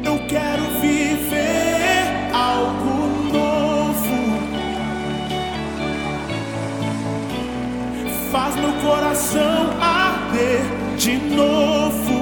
[0.04, 4.18] Eu quero viver algo novo.
[8.30, 10.60] Faz meu coração arder
[10.98, 12.17] de novo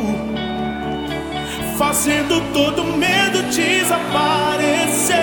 [1.76, 5.14] fazendo todo medo desaparecer,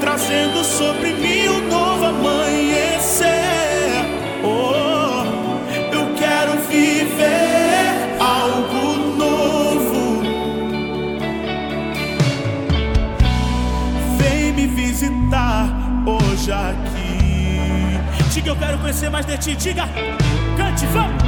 [0.00, 3.26] trazendo sobre mim um novo amanhecer.
[4.44, 5.24] Oh,
[5.92, 10.22] eu quero viver algo novo.
[14.18, 15.68] Vem me visitar
[16.06, 17.98] hoje aqui.
[18.30, 19.56] Diga, eu quero conhecer mais de ti.
[19.56, 19.88] Diga,
[20.56, 21.22] cante, vamos.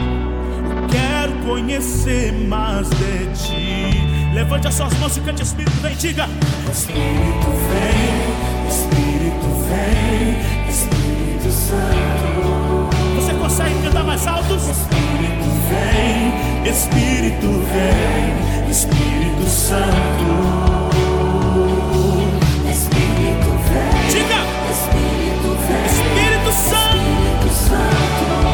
[0.91, 3.70] Quero conhecer mais de ti
[4.32, 6.28] Levante as suas mãos e cante Espírito vem, diga.
[6.70, 8.20] Espírito vem,
[8.69, 12.90] Espírito vem, Espírito Santo.
[13.16, 14.55] Você consegue cantar mais alto?
[14.55, 20.51] Espírito vem, Espírito vem, Espírito Santo.
[22.70, 24.07] Espírito vem.
[24.11, 24.40] Diga.
[24.70, 25.85] Espírito vem.
[25.86, 26.97] Espírito Santo.
[27.40, 28.50] Espírito Santo.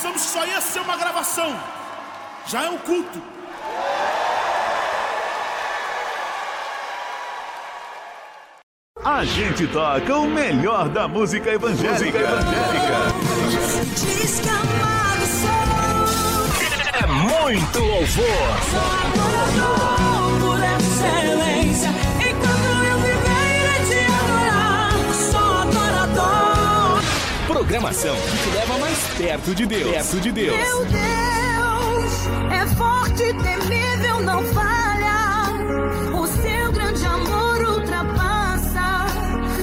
[0.00, 1.54] Pensamos que só ia ser uma gravação.
[2.46, 3.22] Já é um culto.
[9.04, 12.18] A gente toca o melhor da música evangélica.
[16.94, 20.09] É muito louvor.
[27.52, 29.90] Programação que te leva mais perto de Deus.
[29.90, 30.56] Perto de Deus.
[30.56, 31.00] Meu Deus
[32.52, 35.50] é forte, temível, não falha.
[36.16, 39.06] O seu grande amor ultrapassa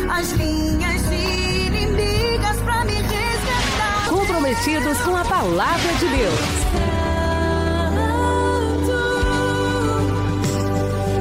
[0.09, 4.09] as linhas inimigas pra me resgatar.
[4.09, 6.39] Comprometidos com a palavra de Deus.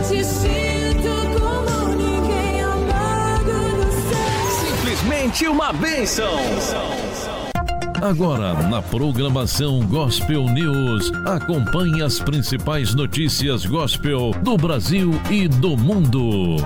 [0.09, 0.25] Te
[5.27, 6.31] Simplesmente uma bênção.
[8.01, 16.57] Agora, na programação Gospel News, acompanhe as principais notícias gospel do Brasil e do mundo.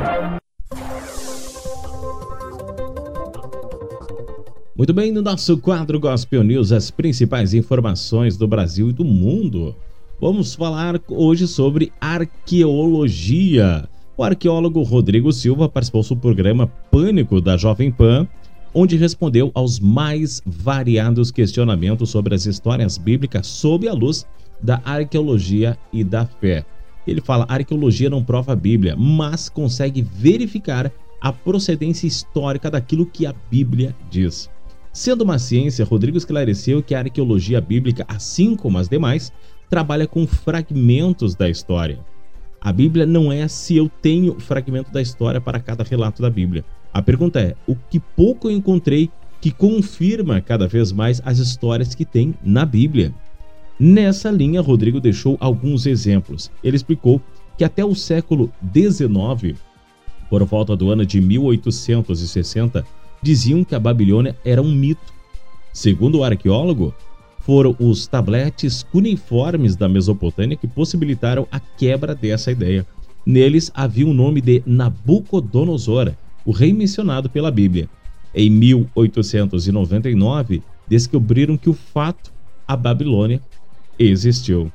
[4.77, 9.75] Muito bem, no nosso quadro Gospel News, as principais informações do Brasil e do mundo.
[10.21, 13.89] Vamos falar hoje sobre arqueologia.
[14.19, 18.29] O arqueólogo Rodrigo Silva participou do programa Pânico da Jovem Pan,
[18.75, 24.27] onde respondeu aos mais variados questionamentos sobre as histórias bíblicas sob a luz
[24.63, 26.65] da arqueologia e da fé.
[27.07, 33.07] Ele fala: a arqueologia não prova a Bíblia, mas consegue verificar a procedência histórica daquilo
[33.07, 34.51] que a Bíblia diz.
[34.93, 39.33] Sendo uma ciência, Rodrigo esclareceu que a arqueologia bíblica, assim como as demais,
[39.69, 42.01] trabalha com fragmentos da história.
[42.61, 46.65] A Bíblia não é se eu tenho fragmento da história para cada relato da Bíblia.
[46.93, 49.11] A pergunta é: o que pouco eu encontrei
[49.41, 53.15] que confirma cada vez mais as histórias que tem na Bíblia?
[53.79, 56.51] Nessa linha, Rodrigo deixou alguns exemplos.
[56.63, 57.21] Ele explicou
[57.57, 59.59] que até o século XIX,
[60.29, 62.85] por volta do ano de 1860,
[63.23, 65.13] diziam que a Babilônia era um mito.
[65.73, 66.95] Segundo o arqueólogo,
[67.41, 72.87] foram os tabletes cuneiformes da Mesopotâmia que possibilitaram a quebra dessa ideia.
[73.25, 76.13] Neles havia o nome de Nabucodonosor,
[76.45, 77.89] o rei mencionado pela Bíblia.
[78.35, 82.33] Em 1899, descobriram que o fato,
[82.67, 83.43] a Babilônia,
[83.99, 84.73] existiu.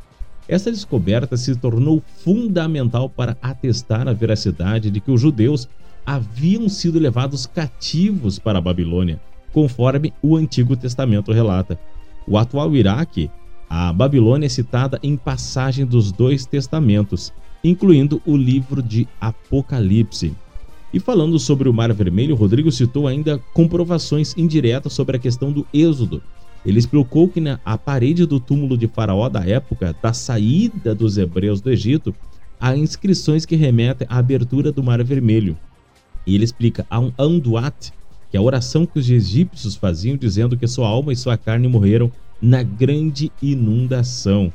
[0.47, 5.67] Essa descoberta se tornou fundamental para atestar a veracidade de que os judeus
[6.05, 9.19] haviam sido levados cativos para a Babilônia,
[9.51, 11.79] conforme o Antigo Testamento relata.
[12.27, 13.31] O atual Iraque,
[13.67, 17.33] a Babilônia é citada em passagem dos dois testamentos,
[17.63, 20.35] incluindo o livro de Apocalipse.
[20.95, 25.67] E falando sobre o Mar Vermelho, Rodrigo citou ainda comprovações indiretas sobre a questão do
[25.73, 26.23] Êxodo.
[26.65, 31.17] Ele explicou que na a parede do túmulo de Faraó da época da saída dos
[31.17, 32.15] hebreus do Egito
[32.57, 35.57] há inscrições que remetem à abertura do Mar Vermelho.
[36.25, 37.91] E ele explica a um Anduat,
[38.31, 41.67] que é a oração que os egípcios faziam dizendo que sua alma e sua carne
[41.67, 42.09] morreram
[42.41, 44.49] na grande inundação.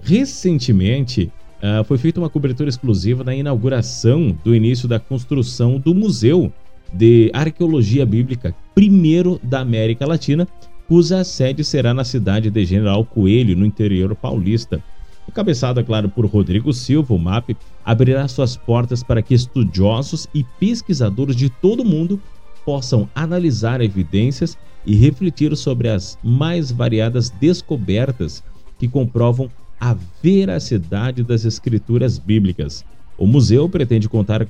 [0.00, 1.32] Recentemente,
[1.62, 6.52] uh, foi feita uma cobertura exclusiva na inauguração do início da construção do Museu
[6.92, 10.46] de Arqueologia Bíblica, primeiro da América Latina,
[10.88, 14.82] cuja sede será na cidade de General Coelho, no interior paulista.
[15.28, 20.44] Encabeçado, é claro, por Rodrigo Silva, o MAP abrirá suas portas para que estudiosos e
[20.60, 22.20] pesquisadores de todo o mundo
[22.64, 24.56] possam analisar evidências
[24.86, 28.42] e refletir sobre as mais variadas descobertas
[28.78, 32.84] que comprovam a veracidade das escrituras bíblicas.
[33.18, 34.46] O museu pretende contar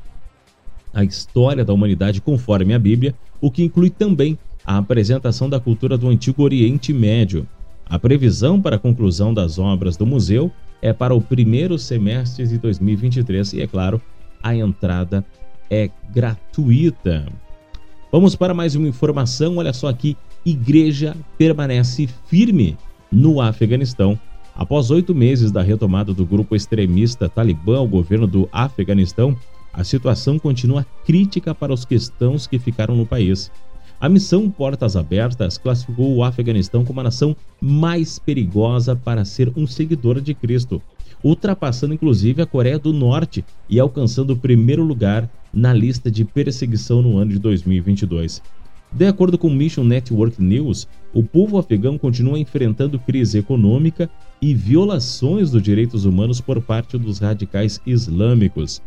[0.92, 5.98] a história da humanidade conforme a Bíblia, o que inclui também a apresentação da cultura
[5.98, 7.46] do Antigo Oriente Médio.
[7.86, 12.58] A previsão para a conclusão das obras do museu é para o primeiro semestre de
[12.58, 14.00] 2023 e, é claro,
[14.42, 15.24] a entrada
[15.70, 17.26] é gratuita.
[18.12, 19.56] Vamos para mais uma informação.
[19.56, 22.76] Olha só aqui: igreja permanece firme
[23.10, 24.18] no Afeganistão.
[24.56, 29.36] Após oito meses da retomada do grupo extremista Talibã ao governo do Afeganistão,
[29.72, 33.50] a situação continua crítica para os cristãos que ficaram no país.
[34.00, 39.66] A missão Portas Abertas classificou o Afeganistão como a nação mais perigosa para ser um
[39.66, 40.80] seguidor de Cristo,
[41.22, 47.02] ultrapassando inclusive a Coreia do Norte e alcançando o primeiro lugar na lista de perseguição
[47.02, 48.40] no ano de 2022.
[48.92, 54.08] De acordo com Mission Network News, o povo afegão continua enfrentando crise econômica
[54.40, 58.82] e violações dos direitos humanos por parte dos radicais islâmicos.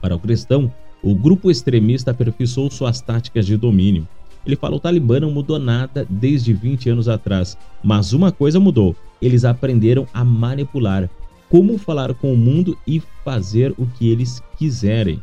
[0.00, 0.72] Para o cristão,
[1.02, 4.06] o grupo extremista aperfeiçoou suas táticas de domínio.
[4.46, 8.94] Ele fala: o Talibã não mudou nada desde 20 anos atrás, mas uma coisa mudou:
[9.20, 11.08] eles aprenderam a manipular,
[11.48, 15.20] como falar com o mundo e fazer o que eles quiserem.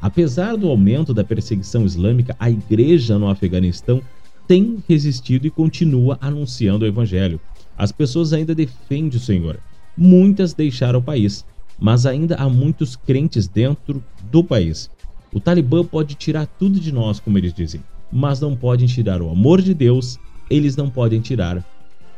[0.00, 4.00] Apesar do aumento da perseguição islâmica, a igreja no Afeganistão
[4.46, 7.40] tem resistido e continua anunciando o evangelho.
[7.80, 9.58] As pessoas ainda defendem o Senhor.
[9.96, 11.46] Muitas deixaram o país,
[11.78, 14.90] mas ainda há muitos crentes dentro do país.
[15.32, 17.82] O Talibã pode tirar tudo de nós, como eles dizem,
[18.12, 20.18] mas não podem tirar o amor de Deus,
[20.50, 21.64] eles não podem tirar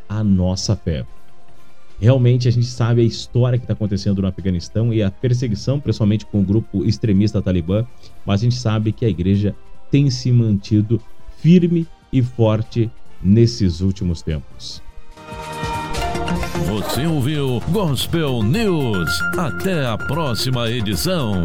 [0.09, 1.07] a nossa fé.
[2.01, 6.27] Realmente a gente sabe a história que está acontecendo no Afeganistão e a perseguição, principalmente
[6.27, 7.87] com o grupo extremista Talibã,
[8.27, 9.55] mas a gente sabe que a igreja
[9.93, 11.01] tem se mantido
[11.39, 12.91] firme e forte
[13.23, 14.83] nesses últimos tempos.
[16.67, 19.11] Você ouviu Gospel News.
[19.37, 21.45] Até a próxima edição.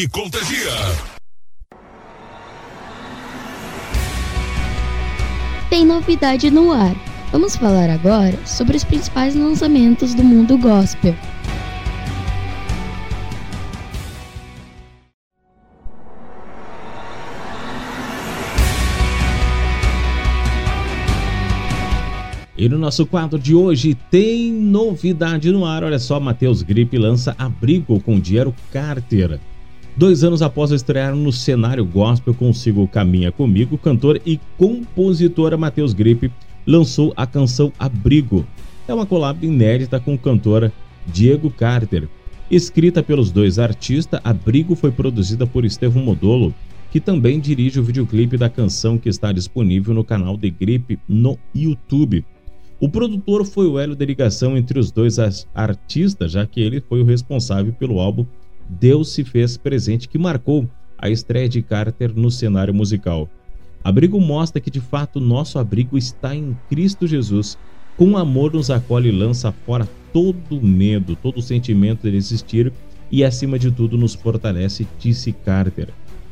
[0.00, 0.70] Que contagia.
[5.68, 6.96] Tem novidade no ar.
[7.30, 11.14] Vamos falar agora sobre os principais lançamentos do mundo gospel.
[22.56, 25.84] E no nosso quadro de hoje tem novidade no ar.
[25.84, 29.38] Olha só, Matheus Gripe lança Abrigo com Diero Carter.
[30.00, 36.32] Dois anos após estrear no cenário gospel Consigo Caminha Comigo, cantor e compositora Matheus Gripe
[36.66, 38.46] lançou a canção Abrigo.
[38.88, 40.72] É uma collab inédita com o cantor
[41.06, 42.08] Diego Carter.
[42.50, 46.54] Escrita pelos dois artistas, Abrigo foi produzida por Estevão Modolo,
[46.90, 51.38] que também dirige o videoclipe da canção que está disponível no canal de Gripe no
[51.54, 52.24] YouTube.
[52.80, 56.80] O produtor foi o elo de ligação entre os dois as- artistas, já que ele
[56.80, 58.24] foi o responsável pelo álbum
[58.78, 63.28] Deus se fez presente, que marcou a estreia de Carter no cenário musical.
[63.82, 67.58] Abrigo mostra que de fato nosso abrigo está em Cristo Jesus.
[67.96, 72.72] Com amor nos acolhe e lança fora todo medo, todo sentimento de existir
[73.10, 75.88] e acima de tudo nos fortalece, disse Carter.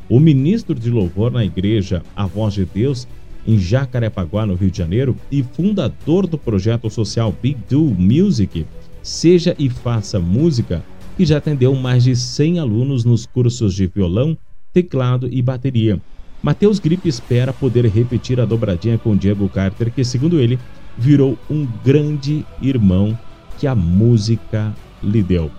[0.08, 3.08] O ministro de louvor na igreja A Voz de Deus
[3.46, 8.66] em Jacarepaguá, no Rio de Janeiro, e fundador do projeto social Big Do Music,
[9.02, 10.84] Seja e Faça Música,
[11.18, 14.38] que já atendeu mais de 100 alunos nos cursos de violão,
[14.72, 16.00] teclado e bateria.
[16.40, 20.60] Matheus Gripe espera poder repetir a dobradinha com Diego Carter, que, segundo ele,
[20.96, 23.18] virou um grande irmão
[23.58, 24.72] que a música
[25.02, 25.50] lhe deu.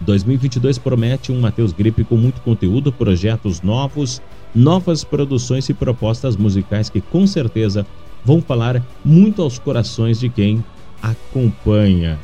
[0.00, 4.20] 2022 promete um Matheus Gripe com muito conteúdo, projetos novos,
[4.52, 7.86] novas produções e propostas musicais que com certeza
[8.24, 10.64] vão falar muito aos corações de quem
[11.00, 12.18] acompanha.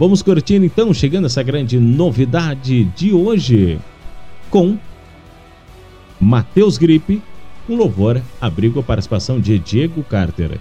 [0.00, 3.78] Vamos curtindo então, chegando essa grande novidade de hoje
[4.48, 4.78] com
[6.18, 7.22] Matheus Gripe,
[7.68, 10.58] um louvor, abrigo a participação de Diego Carter.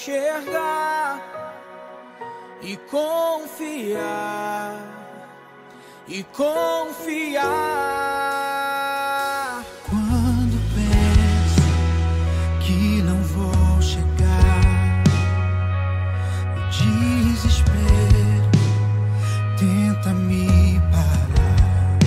[0.00, 1.20] Enxergar
[2.62, 4.74] e confiar,
[6.08, 7.44] e confiar.
[9.90, 11.60] Quando penso
[12.64, 15.04] que não vou chegar,
[16.56, 18.50] o desespero
[19.58, 21.98] tenta me parar.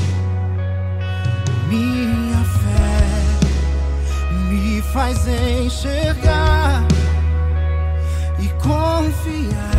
[1.67, 3.05] Minha fé
[4.49, 6.42] me faz enxergar
[9.23, 9.72] confiar,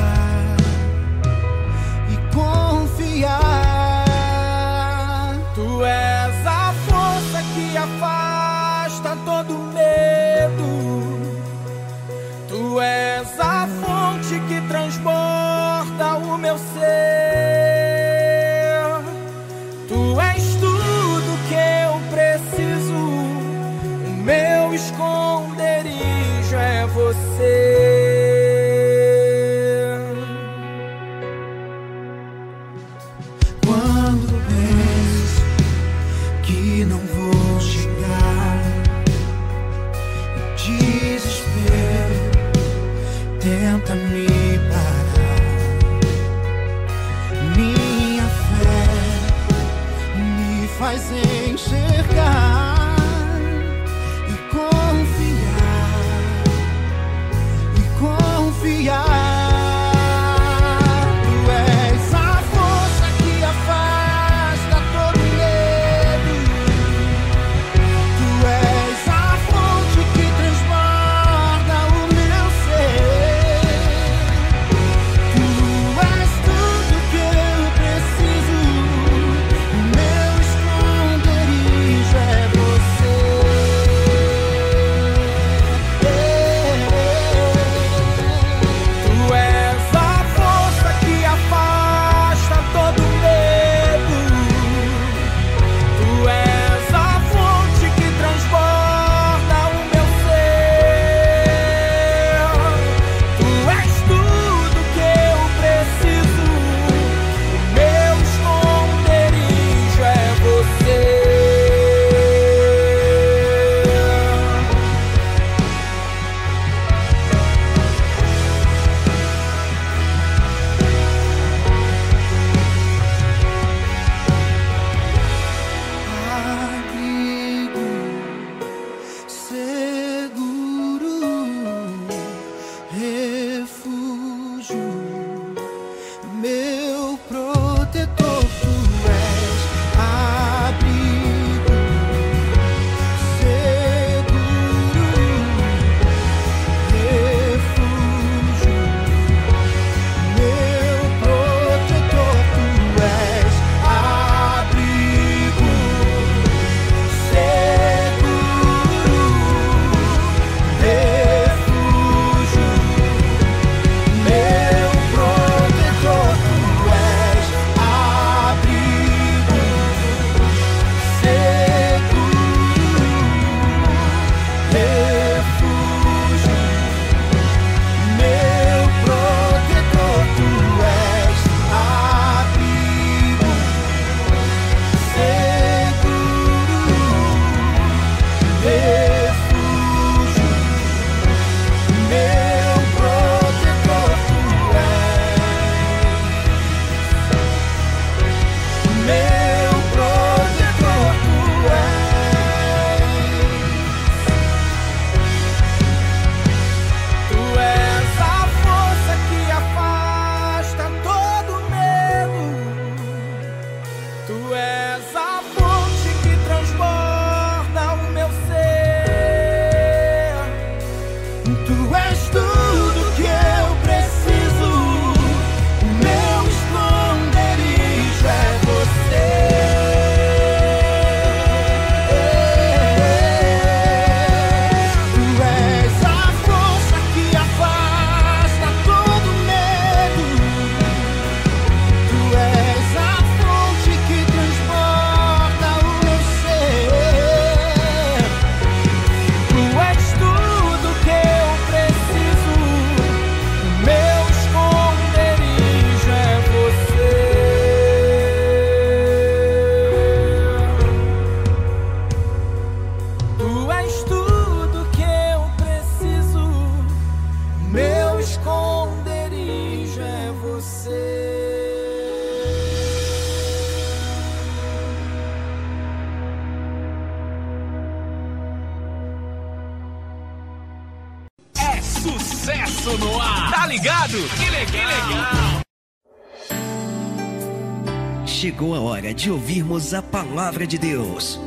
[289.25, 291.41] de ouvirmos a palavra de Deus.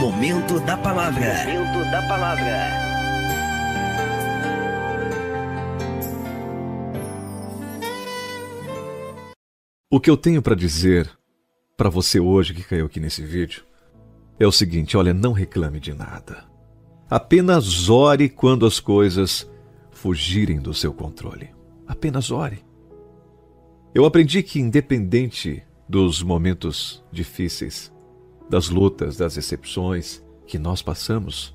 [0.00, 1.34] Momento da palavra.
[1.44, 2.70] Momento da palavra.
[9.90, 11.10] O que eu tenho para dizer
[11.76, 13.66] para você hoje que caiu aqui nesse vídeo
[14.40, 16.46] é o seguinte: olha, não reclame de nada.
[17.10, 19.46] Apenas ore quando as coisas
[19.90, 21.50] fugirem do seu controle.
[21.86, 22.71] Apenas ore.
[23.94, 27.92] Eu aprendi que, independente dos momentos difíceis,
[28.48, 31.54] das lutas, das decepções que nós passamos,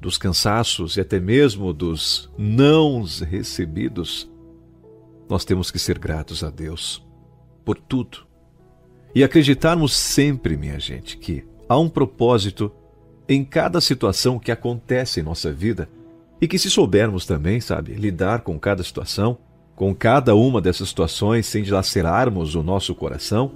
[0.00, 4.30] dos cansaços e até mesmo dos nãos recebidos,
[5.28, 7.06] nós temos que ser gratos a Deus
[7.64, 8.26] por tudo.
[9.14, 12.72] E acreditarmos sempre, minha gente, que há um propósito
[13.28, 15.88] em cada situação que acontece em nossa vida
[16.40, 19.38] e que, se soubermos também, sabe, lidar com cada situação,
[19.74, 23.52] com cada uma dessas situações sem dilacerarmos o nosso coração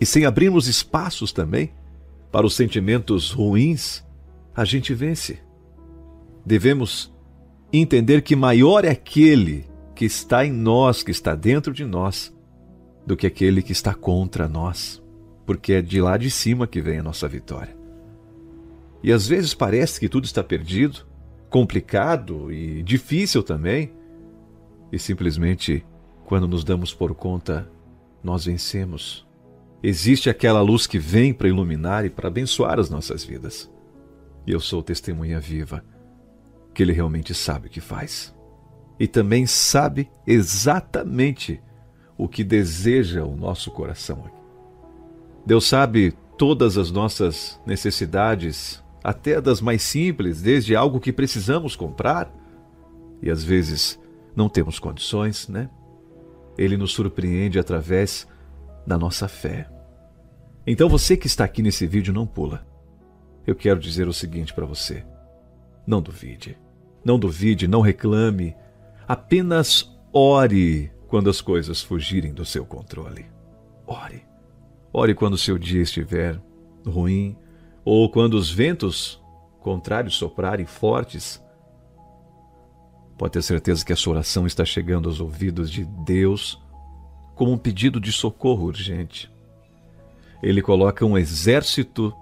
[0.00, 1.72] e sem abrirmos espaços também
[2.32, 4.02] para os sentimentos ruins,
[4.54, 5.38] a gente vence.
[6.44, 7.12] Devemos
[7.72, 12.34] entender que maior é aquele que está em nós, que está dentro de nós,
[13.06, 15.02] do que aquele que está contra nós,
[15.44, 17.76] porque é de lá de cima que vem a nossa vitória.
[19.02, 21.06] E às vezes parece que tudo está perdido,
[21.48, 23.92] complicado e difícil também,
[24.92, 25.84] e simplesmente,
[26.24, 27.70] quando nos damos por conta,
[28.22, 29.26] nós vencemos.
[29.82, 33.70] Existe aquela luz que vem para iluminar e para abençoar as nossas vidas.
[34.46, 35.84] E eu sou testemunha viva
[36.74, 38.34] que Ele realmente sabe o que faz.
[38.98, 41.60] E também sabe exatamente
[42.18, 44.24] o que deseja o nosso coração.
[45.46, 52.30] Deus sabe todas as nossas necessidades, até das mais simples, desde algo que precisamos comprar
[53.22, 53.98] e às vezes
[54.34, 55.70] não temos condições, né?
[56.56, 58.26] Ele nos surpreende através
[58.86, 59.68] da nossa fé.
[60.66, 62.66] Então você que está aqui nesse vídeo não pula.
[63.46, 65.04] Eu quero dizer o seguinte para você:
[65.86, 66.58] não duvide.
[67.04, 68.54] Não duvide, não reclame.
[69.08, 73.26] Apenas ore quando as coisas fugirem do seu controle.
[73.86, 74.22] Ore.
[74.92, 76.40] Ore quando o seu dia estiver
[76.86, 77.36] ruim
[77.84, 79.20] ou quando os ventos
[79.60, 81.42] contrários soprarem fortes.
[83.20, 86.58] Pode ter certeza que a sua oração está chegando aos ouvidos de Deus
[87.34, 89.30] como um pedido de socorro urgente.
[90.42, 92.14] Ele coloca um exército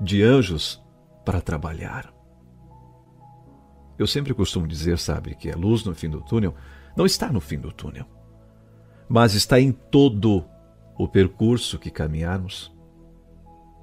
[0.00, 0.80] de anjos
[1.24, 2.14] para trabalhar.
[3.98, 6.54] Eu sempre costumo dizer, sabe, que a luz no fim do túnel
[6.96, 8.06] não está no fim do túnel,
[9.08, 10.44] mas está em todo
[10.96, 12.72] o percurso que caminharmos.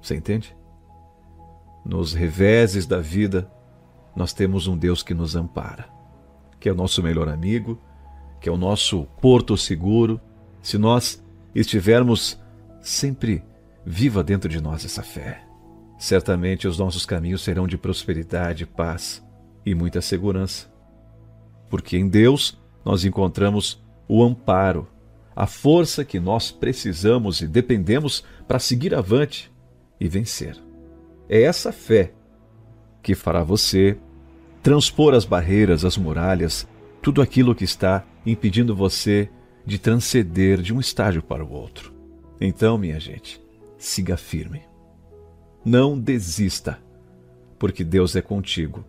[0.00, 0.56] Você entende?
[1.84, 3.52] Nos reveses da vida,
[4.16, 5.97] nós temos um Deus que nos ampara,
[6.60, 7.80] que é o nosso melhor amigo,
[8.40, 10.20] que é o nosso porto seguro.
[10.60, 11.22] Se nós
[11.54, 12.40] estivermos
[12.80, 13.44] sempre
[13.84, 15.44] viva dentro de nós essa fé,
[15.98, 19.24] certamente os nossos caminhos serão de prosperidade, paz
[19.64, 20.70] e muita segurança.
[21.68, 24.88] Porque em Deus nós encontramos o amparo,
[25.36, 29.52] a força que nós precisamos e dependemos para seguir avante
[30.00, 30.56] e vencer.
[31.28, 32.12] É essa fé
[33.02, 33.98] que fará você
[34.68, 36.68] transpor as barreiras, as muralhas,
[37.00, 39.30] tudo aquilo que está impedindo você
[39.64, 41.90] de transcender de um estágio para o outro.
[42.38, 43.40] Então, minha gente,
[43.78, 44.60] siga firme.
[45.64, 46.78] Não desista,
[47.58, 48.84] porque Deus é contigo.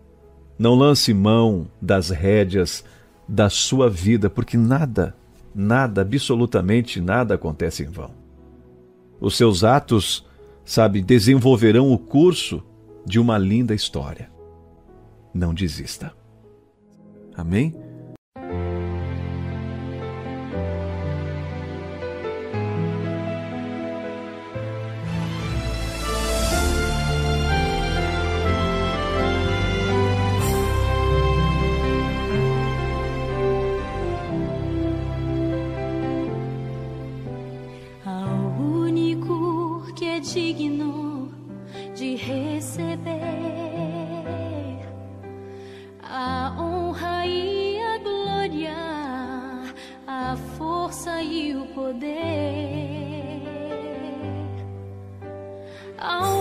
[0.58, 2.84] Não lance mão das rédeas
[3.26, 5.16] da sua vida, porque nada,
[5.56, 8.12] nada, absolutamente nada acontece em vão.
[9.18, 10.28] Os seus atos,
[10.66, 12.62] sabe, desenvolverão o curso
[13.06, 14.30] de uma linda história
[15.40, 16.14] não desista.
[17.36, 17.74] Amém?
[56.02, 56.39] Oh.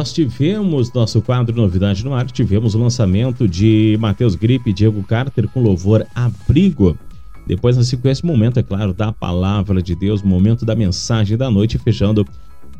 [0.00, 5.02] nós tivemos nosso quadro Novidade no Ar, tivemos o lançamento de Matheus Gripe e Diego
[5.02, 6.96] Carter com louvor Abrigo.
[7.46, 11.76] Depois, na sequência, momento, é claro, da palavra de Deus, momento da mensagem da noite,
[11.76, 12.26] fechando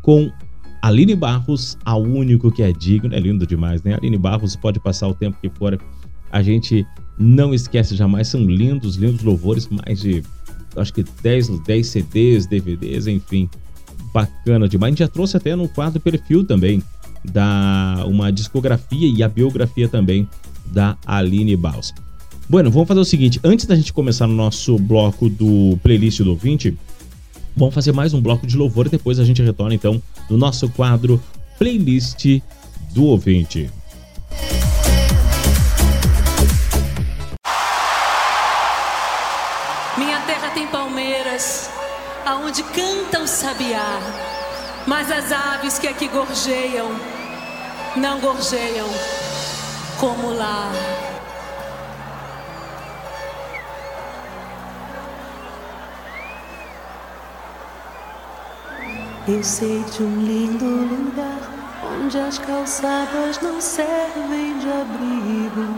[0.00, 0.32] com
[0.80, 3.14] Aline Barros, a único que é digno.
[3.14, 3.96] É lindo demais, né?
[3.96, 5.78] Aline Barros pode passar o tempo que for.
[6.32, 6.86] A gente
[7.18, 10.22] não esquece jamais, são lindos, lindos louvores, mais de
[10.74, 13.46] acho que 10, 10 CDs, DVDs, enfim.
[14.14, 14.88] Bacana demais.
[14.88, 16.82] A gente já trouxe até no quadro perfil também
[17.24, 20.28] da uma discografia e a biografia também
[20.66, 21.92] da Aline Baus.
[22.48, 26.30] Bueno, vamos fazer o seguinte, antes da gente começar no nosso bloco do playlist do
[26.30, 26.76] ouvinte,
[27.56, 30.68] vamos fazer mais um bloco de louvor e depois a gente retorna então no nosso
[30.70, 31.22] quadro
[31.58, 32.40] playlist
[32.92, 33.70] do ouvinte.
[39.96, 41.70] Minha terra tem palmeiras,
[42.26, 44.39] aonde canta o sabiá
[44.86, 46.88] mas as aves que aqui gorjeiam,
[47.96, 48.88] não gorjeiam
[49.98, 50.70] como lá.
[59.28, 61.38] Eu sei de um lindo lugar
[62.02, 65.74] onde as calçadas não servem de abrigo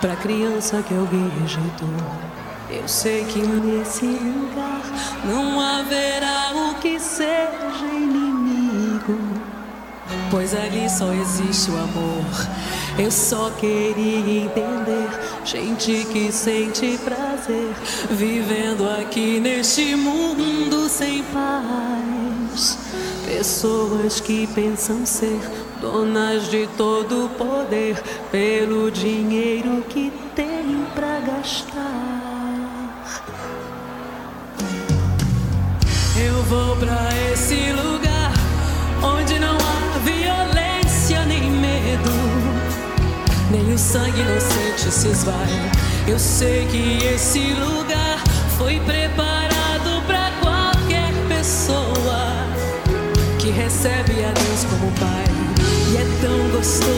[0.00, 2.35] para criança que alguém rejeitou.
[2.68, 4.82] Eu sei que nesse lugar
[5.24, 9.16] não haverá o que seja inimigo,
[10.30, 12.24] pois ali só existe o amor.
[12.98, 15.08] Eu só queria entender
[15.44, 17.72] gente que sente prazer
[18.10, 22.78] vivendo aqui neste mundo sem paz.
[23.26, 25.40] Pessoas que pensam ser
[25.80, 28.02] donas de todo o poder
[28.32, 32.15] pelo dinheiro que tem pra gastar.
[36.26, 38.32] Eu vou pra esse lugar
[39.00, 42.10] onde não há violência nem medo,
[43.48, 45.70] nem o sangue inocente se esvai.
[46.08, 48.18] Eu sei que esse lugar
[48.58, 52.44] foi preparado pra qualquer pessoa
[53.38, 55.26] que recebe a Deus como Pai.
[55.92, 56.95] E é tão gostoso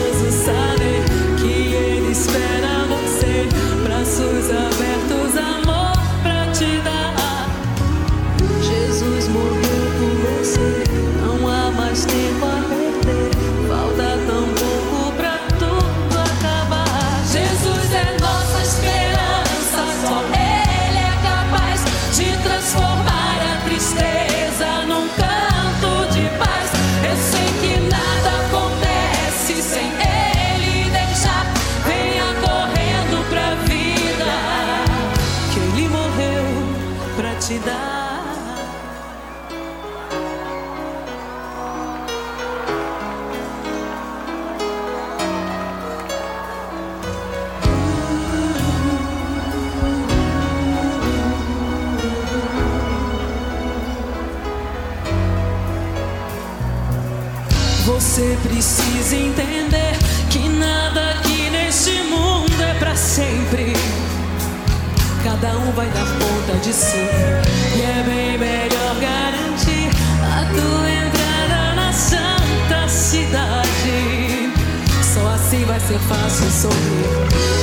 [66.69, 69.89] E é bem melhor garantir
[70.21, 74.53] a tua entrada na santa cidade.
[75.01, 77.09] Só assim vai ser fácil sorrir.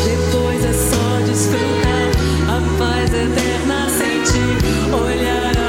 [0.05, 2.11] Depois é só desfrutar
[2.49, 4.93] a paz eterna sem ti.
[4.93, 5.66] Olhar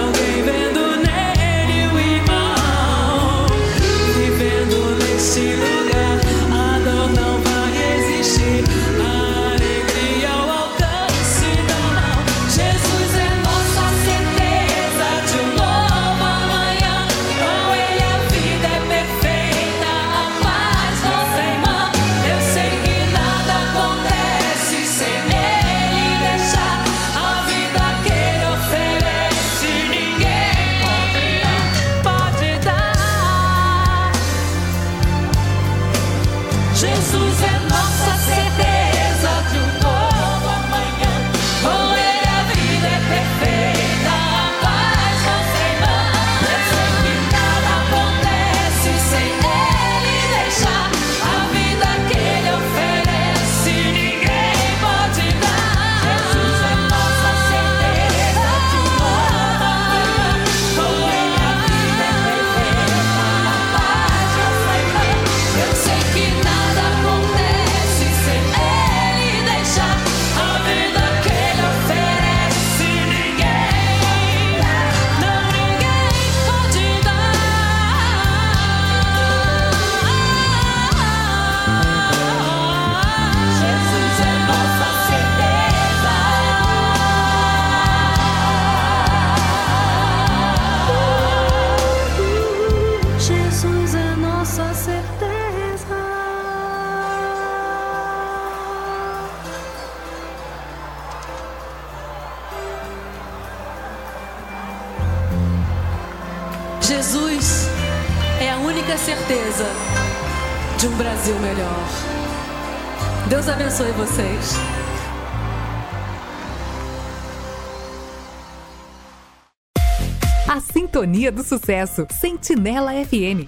[121.32, 122.08] do sucesso.
[122.12, 123.46] Sentinela FM.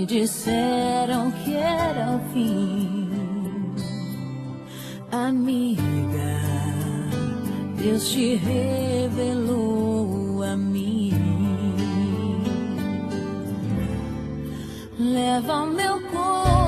[0.00, 3.10] me disseram que era o fim.
[5.12, 5.82] Amiga,
[7.76, 9.62] Deus te revelou
[10.42, 11.12] a mim.
[14.98, 16.59] Leva o meu corpo.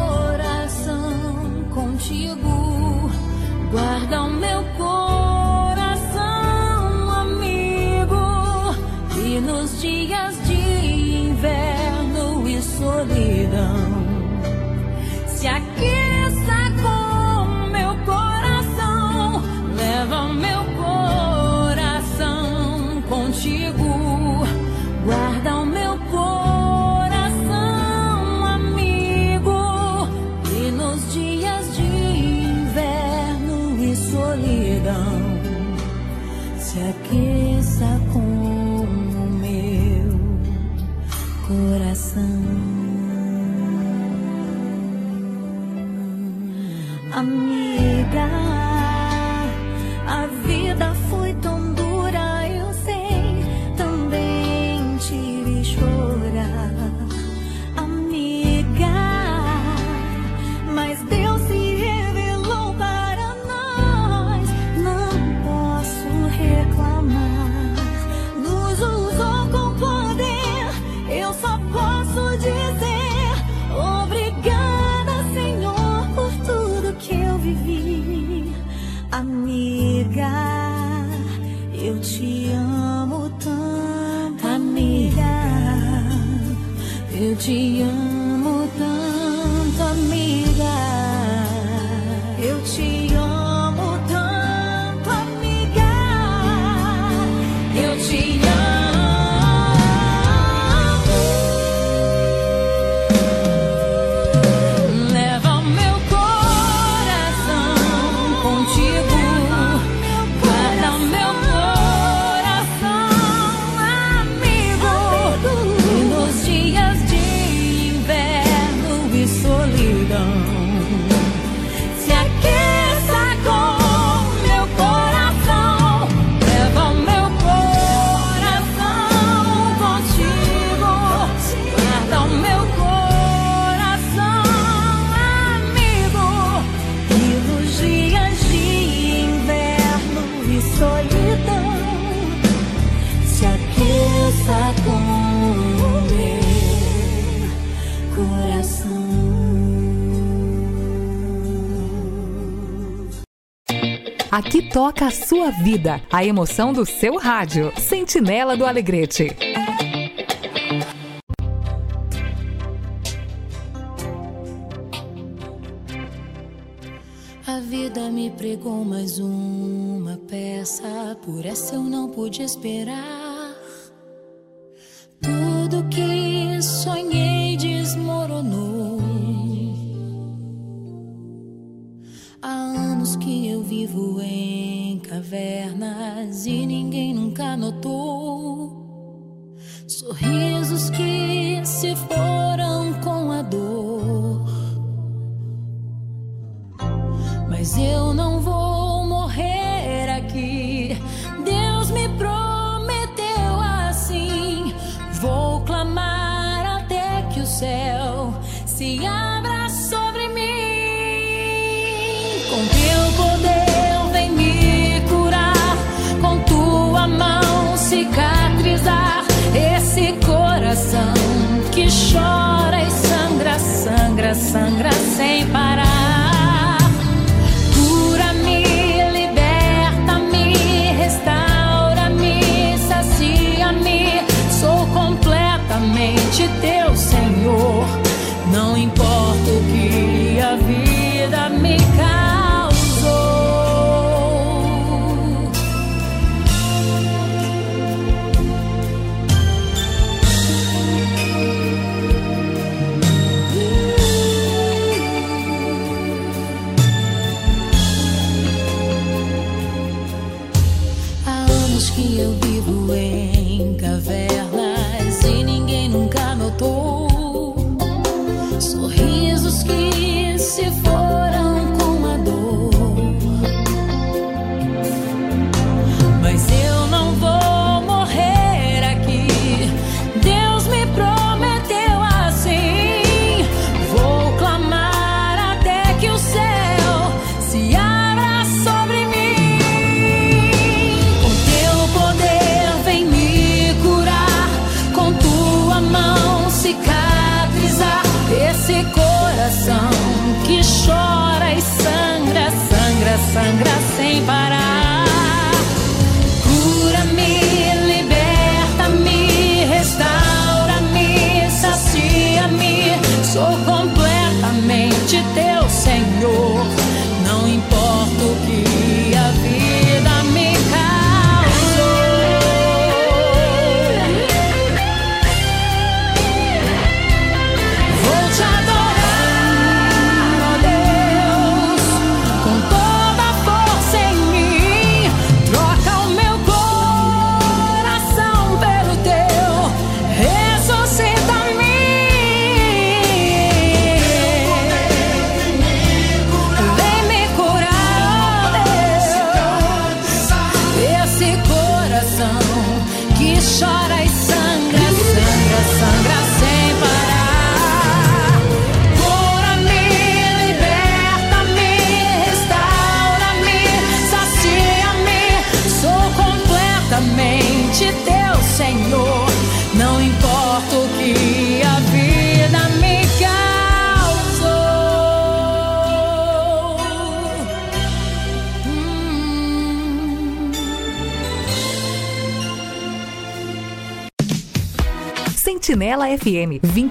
[155.03, 156.01] marca a sua vida.
[156.13, 157.73] A emoção do seu rádio.
[157.77, 159.35] Sentinela do Alegrete.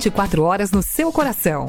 [0.01, 1.67] 24 horas no seu coração.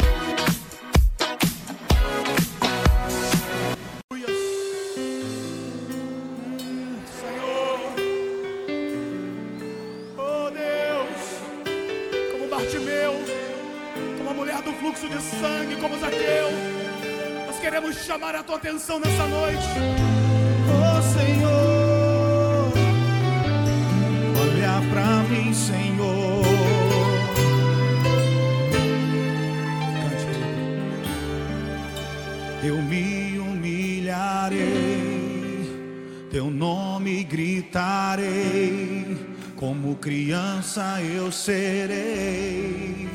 [39.62, 43.08] Como criança eu serei.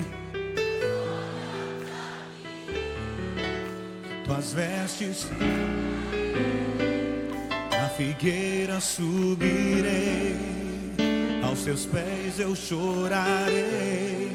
[4.23, 5.27] Tuas vestes
[7.69, 10.37] na figueira subirei,
[11.43, 14.29] aos teus pés eu chorarei.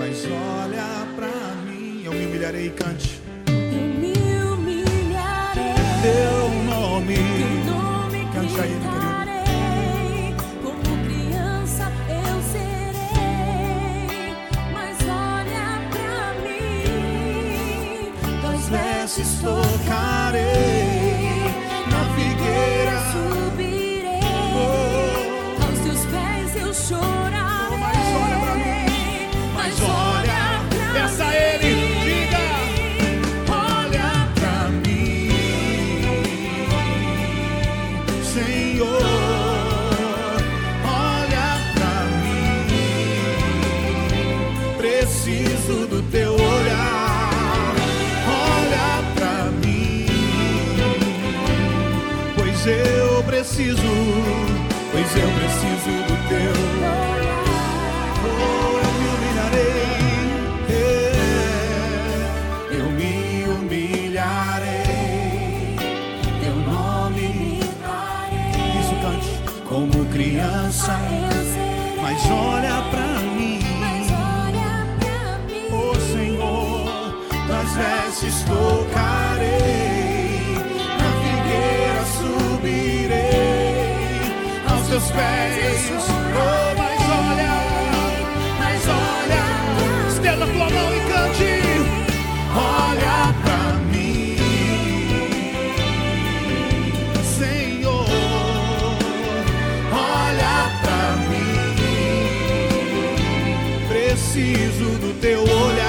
[0.00, 3.22] Mas olha pra mim, eu me humilharei e cante.
[3.46, 3.54] Eu
[4.00, 4.12] me
[4.42, 5.74] humilharei.
[6.02, 7.14] Teu nome,
[7.64, 9.03] teu nome cante aí,
[104.34, 105.83] preciso do teu olhar.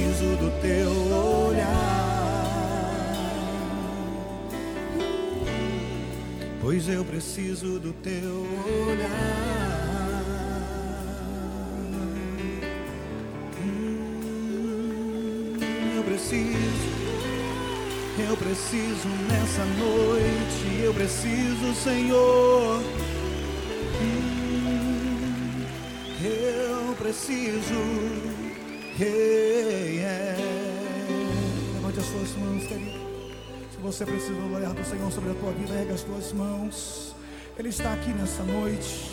[0.00, 0.90] Preciso do teu
[1.48, 1.66] olhar.
[6.60, 8.46] Pois eu preciso do teu
[8.88, 10.20] olhar.
[15.96, 16.88] Eu preciso,
[18.28, 22.82] eu preciso nessa noite, eu preciso, Senhor.
[24.00, 25.64] Hum,
[26.22, 28.30] Eu preciso.
[29.00, 29.39] Levante
[32.00, 32.98] as suas mãos, querido.
[33.70, 37.14] Se você precisa do olhar do Senhor sobre a tua vida, ergue as tuas mãos.
[37.58, 39.10] Ele está aqui nessa noite.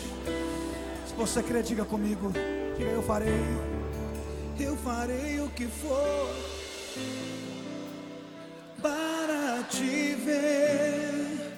[1.06, 2.32] Se você crê, diga comigo.
[2.78, 3.44] Diga, eu farei.
[4.58, 6.34] Eu farei o que for
[8.80, 11.52] para te ver.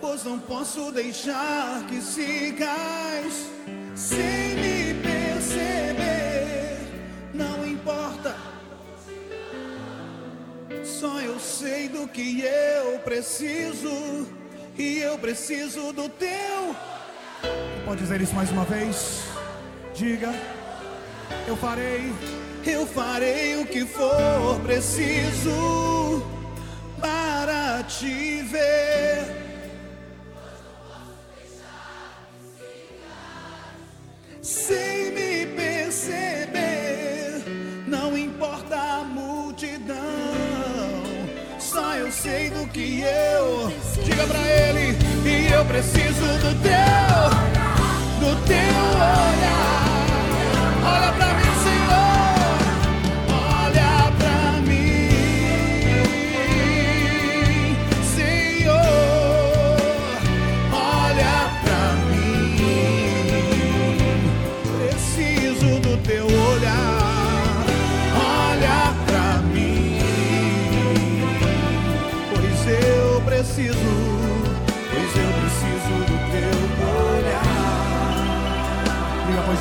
[0.00, 3.48] Pois não posso deixar que sigas
[3.94, 4.53] sem
[11.58, 14.26] sei do que eu preciso.
[14.76, 16.74] E eu preciso do teu.
[17.84, 19.22] Pode dizer isso mais uma vez?
[19.94, 20.34] Diga.
[21.46, 22.12] Eu farei.
[22.66, 26.26] Eu farei o que for preciso
[27.00, 29.44] para te ver.
[34.42, 36.83] Sem me perceber,
[41.96, 43.72] Eu sei do que eu.
[44.04, 47.30] Diga pra ele, e eu preciso do teu,
[48.20, 48.56] do teu
[48.96, 49.83] olhar.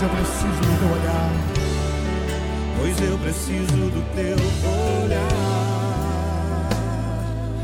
[0.03, 1.31] Eu preciso do teu olhar.
[2.77, 4.35] Pois eu preciso do teu
[5.05, 5.19] olhar.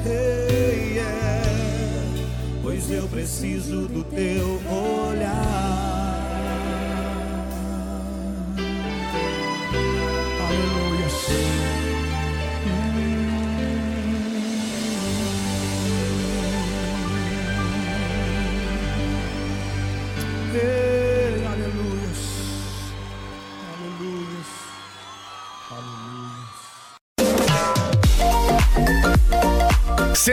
[0.06, 1.44] Hey, yeah.
[2.62, 5.89] Pois eu preciso do teu olhar.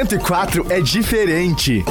[0.08, 1.84] 104 é diferente.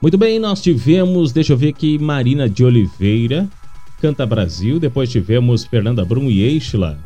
[0.00, 3.48] Muito bem, nós tivemos, deixa eu ver aqui, Marina de Oliveira,
[4.00, 4.78] Canta Brasil.
[4.78, 6.96] Depois tivemos Fernanda Brum e Eixla.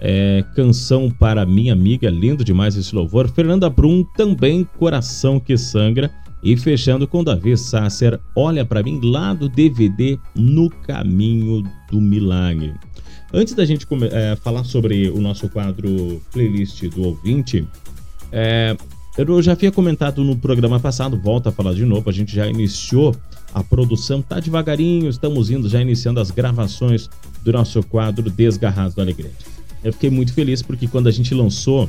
[0.00, 3.28] É, canção para minha amiga, lindo demais esse louvor.
[3.28, 6.08] Fernanda Brum também, Coração que Sangra.
[6.44, 12.74] E fechando com Davi Sasser, Olha para mim lá do DVD No Caminho do Milagre.
[13.32, 17.66] Antes da gente é, falar sobre o nosso quadro playlist do ouvinte,
[18.30, 18.76] é,
[19.16, 22.46] eu já havia comentado no programa passado, volta a falar de novo, a gente já
[22.46, 23.16] iniciou
[23.54, 27.08] a produção, tá devagarinho, estamos indo já iniciando as gravações
[27.42, 29.46] do nosso quadro Desgarrados do Alegrete.
[29.82, 31.88] Eu fiquei muito feliz porque quando a gente lançou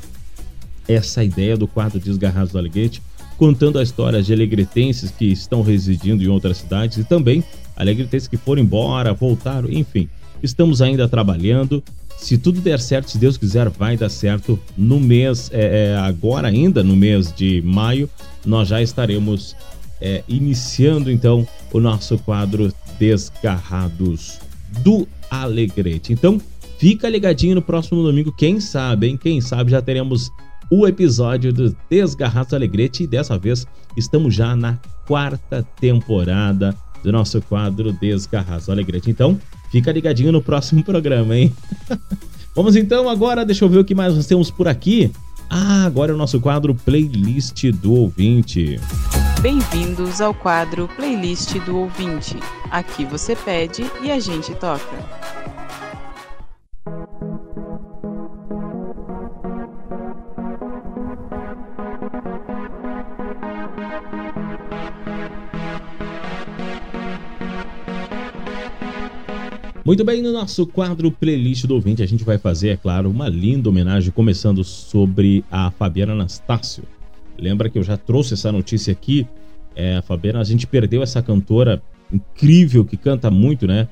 [0.87, 3.01] essa ideia do quadro Desgarrados do Alegrete,
[3.37, 7.43] contando a história de alegretenses que estão residindo em outras cidades e também
[7.75, 10.09] alegretenses que foram embora, voltaram, enfim.
[10.41, 11.83] Estamos ainda trabalhando.
[12.17, 16.47] Se tudo der certo, se Deus quiser, vai dar certo no mês, é, é, agora
[16.47, 18.09] ainda no mês de maio,
[18.45, 19.55] nós já estaremos
[19.99, 24.39] é, iniciando então o nosso quadro Desgarrados
[24.79, 26.13] do Alegrete.
[26.13, 26.39] Então,
[26.77, 29.17] fica ligadinho no próximo domingo, quem sabe, hein?
[29.17, 30.31] Quem sabe já teremos
[30.69, 34.77] o episódio do Desgarrados do Alegrete e dessa vez estamos já na
[35.07, 39.09] quarta temporada do nosso quadro Desgarrados do Alegrete.
[39.09, 39.39] Então,
[39.75, 41.53] Fica ligadinho no próximo programa, hein?
[42.55, 45.11] Vamos então agora, deixa eu ver o que mais nós temos por aqui.
[45.49, 48.79] Ah, agora é o nosso quadro Playlist do Ouvinte.
[49.41, 52.37] Bem-vindos ao quadro Playlist do Ouvinte.
[52.71, 54.95] Aqui você pede e a gente toca.
[69.85, 73.29] Muito bem, no nosso quadro Playlist do Ouvinte, a gente vai fazer, é claro, uma
[73.29, 76.83] linda homenagem, começando sobre a Fabiana Anastácio.
[77.37, 79.27] Lembra que eu já trouxe essa notícia aqui?
[79.75, 83.87] É, a Fabiana, a gente perdeu essa cantora incrível que canta muito, né?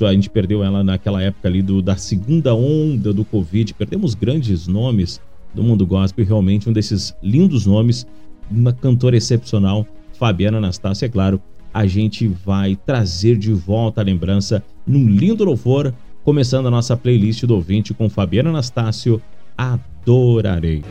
[0.00, 3.74] A gente perdeu ela naquela época ali do, da segunda onda do Covid.
[3.74, 5.20] Perdemos grandes nomes
[5.52, 8.06] do mundo gospel, realmente um desses lindos nomes,
[8.50, 9.86] uma cantora excepcional,
[10.18, 11.38] Fabiana Anastácio, é claro.
[11.74, 17.42] A gente vai trazer de volta a lembrança num lindo louvor, começando a nossa playlist
[17.46, 19.20] do ouvinte com Fabiana Anastácio,
[19.58, 20.84] Adorarei.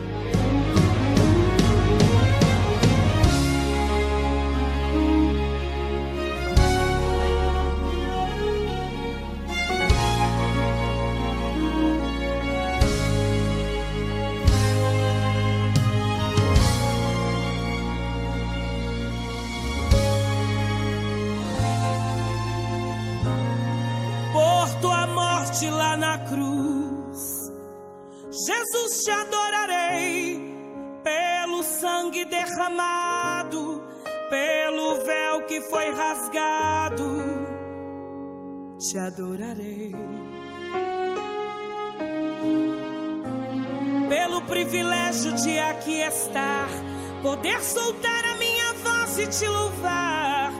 [47.64, 50.52] Soltar a minha voz e te louvar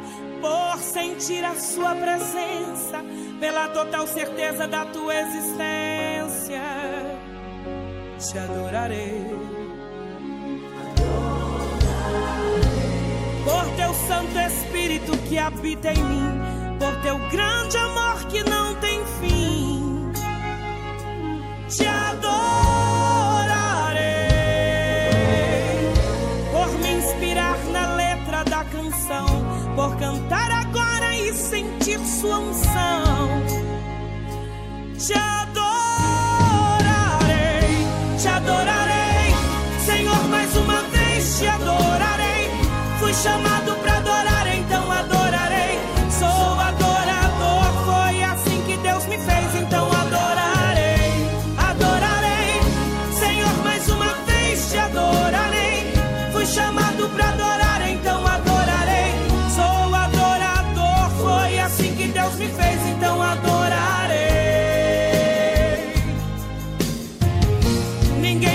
[0.42, 3.04] por sentir a sua presença,
[3.40, 6.62] pela total certeza da tua existência.
[8.20, 9.26] Te adorarei.
[13.44, 16.42] Por teu Santo Espírito que habita em mim,
[16.80, 20.12] por teu grande amor que não tem fim.
[21.68, 22.63] Te adorarei.
[32.24, 33.44] Sua unção.
[34.98, 35.68] Te adorarei,
[38.18, 39.36] te adorarei,
[39.86, 42.50] Senhor, mais uma vez te adorarei.
[43.00, 43.73] Fui chamado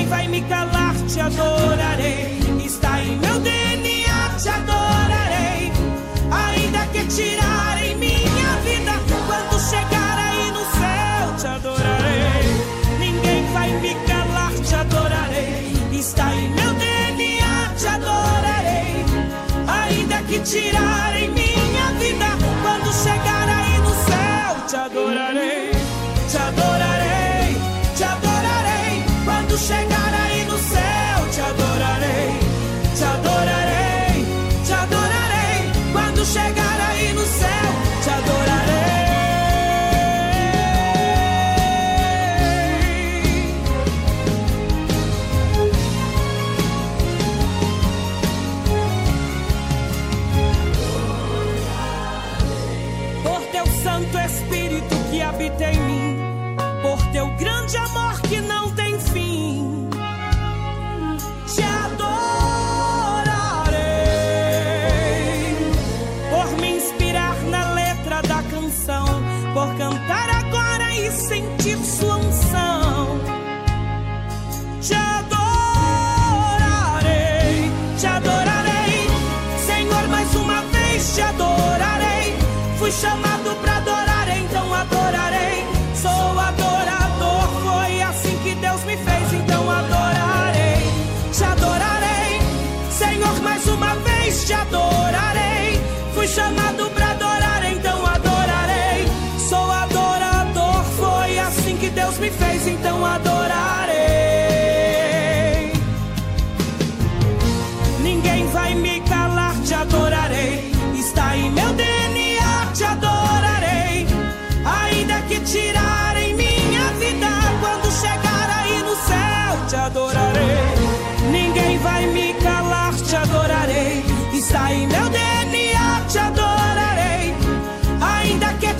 [0.09, 2.39] vai me calar, te adorarei.
[2.65, 5.73] Está em meu DNA, te adorarei.
[6.31, 8.93] Ainda que tirarem minha vida,
[9.27, 12.99] quando chegar aí no céu, te adorarei.
[12.99, 15.73] Ninguém vai me calar, te adorarei.
[15.93, 19.05] Está em meu DNA, te adorarei.
[19.67, 22.27] Ainda que tirarem minha vida,
[22.63, 25.71] quando chegar aí no céu, te adorarei.
[26.31, 26.78] Te adorarei,
[29.59, 32.39] chegar aí no céu, te adorarei.
[32.95, 34.27] Te adorarei,
[34.65, 35.93] te adorarei.
[35.93, 37.78] Quando chegar aí no céu,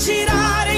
[0.09, 0.78] girare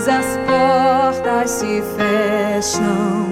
[0.00, 3.26] vezes as portas se fecham,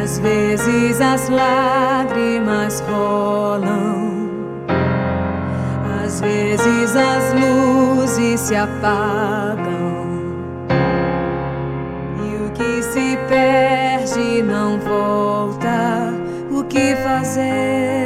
[0.00, 4.28] às vezes as lágrimas rolam,
[6.04, 10.06] às vezes as luzes se apagam,
[12.22, 16.14] e o que se perde não volta.
[16.50, 18.05] O que fazer?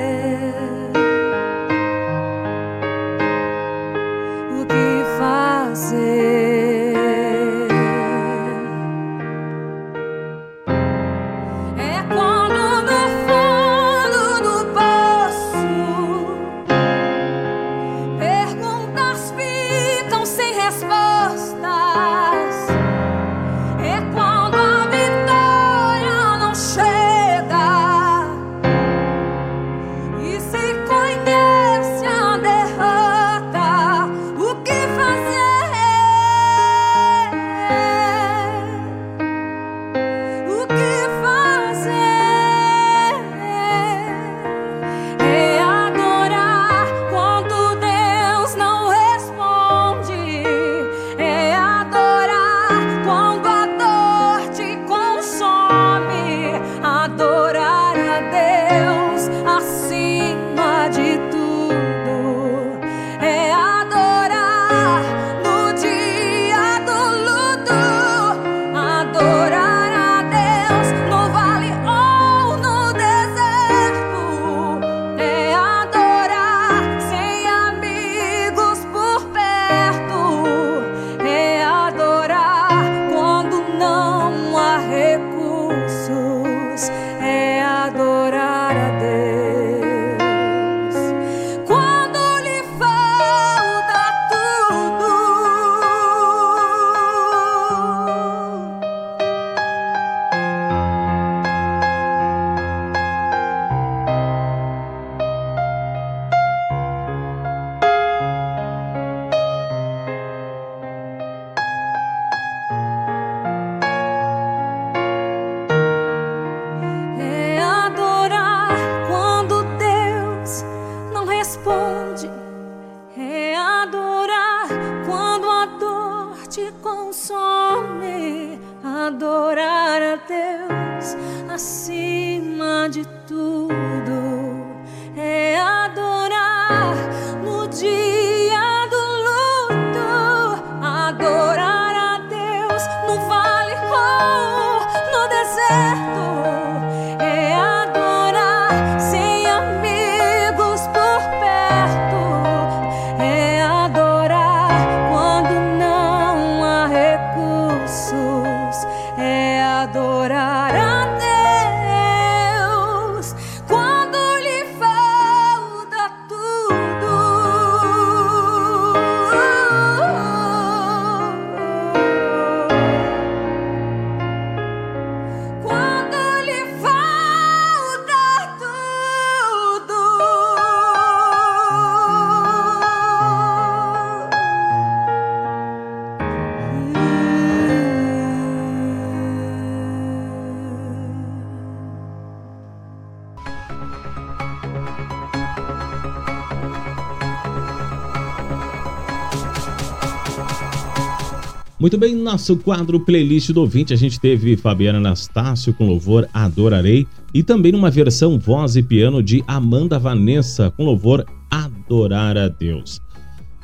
[201.80, 207.06] Muito bem, nosso quadro playlist do ouvinte, a gente teve Fabiana Anastácio com louvor Adorarei
[207.32, 213.00] e também uma versão voz e piano de Amanda Vanessa com louvor Adorar a Deus.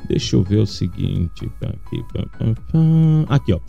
[0.09, 1.47] Deixa eu ver o seguinte,
[3.29, 3.59] aqui, ó.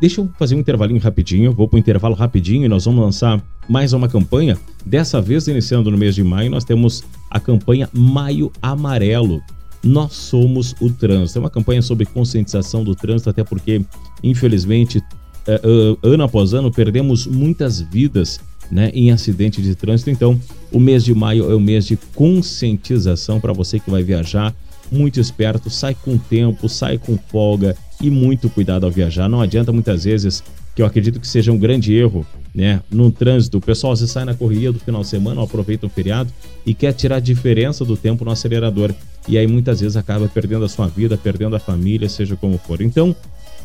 [0.00, 3.42] Deixa eu fazer um intervalinho rapidinho, vou para o intervalo rapidinho e nós vamos lançar
[3.68, 4.56] mais uma campanha.
[4.86, 9.42] Dessa vez, iniciando no mês de maio, nós temos a campanha Maio Amarelo.
[9.84, 11.38] Nós somos o trânsito.
[11.38, 13.84] É uma campanha sobre conscientização do trânsito, até porque,
[14.22, 15.02] infelizmente,
[15.46, 18.40] eh, eh, ano após ano, perdemos muitas vidas
[18.70, 20.10] né, em acidente de trânsito.
[20.10, 20.40] Então,
[20.72, 24.54] o mês de maio é o mês de conscientização para você que vai viajar.
[24.90, 29.28] Muito esperto, sai com tempo, sai com folga e muito cuidado ao viajar.
[29.28, 30.42] Não adianta muitas vezes,
[30.74, 32.80] que eu acredito que seja um grande erro, né?
[32.90, 35.90] No trânsito, o pessoal vezes sai na correria do final de semana, ou aproveita o
[35.90, 36.32] feriado
[36.64, 38.94] e quer tirar a diferença do tempo no acelerador.
[39.26, 42.80] E aí muitas vezes acaba perdendo a sua vida, perdendo a família, seja como for.
[42.80, 43.16] Então,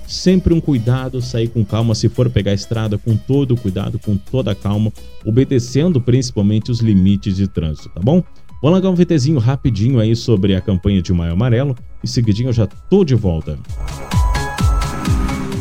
[0.07, 4.17] sempre um cuidado, sair com calma, se for pegar a estrada, com todo cuidado, com
[4.17, 4.91] toda calma,
[5.23, 8.23] obedecendo principalmente os limites de trânsito, tá bom?
[8.61, 12.53] Vou largar um VTzinho rapidinho aí sobre a campanha de Maio Amarelo e seguidinho eu
[12.53, 13.57] já tô de volta.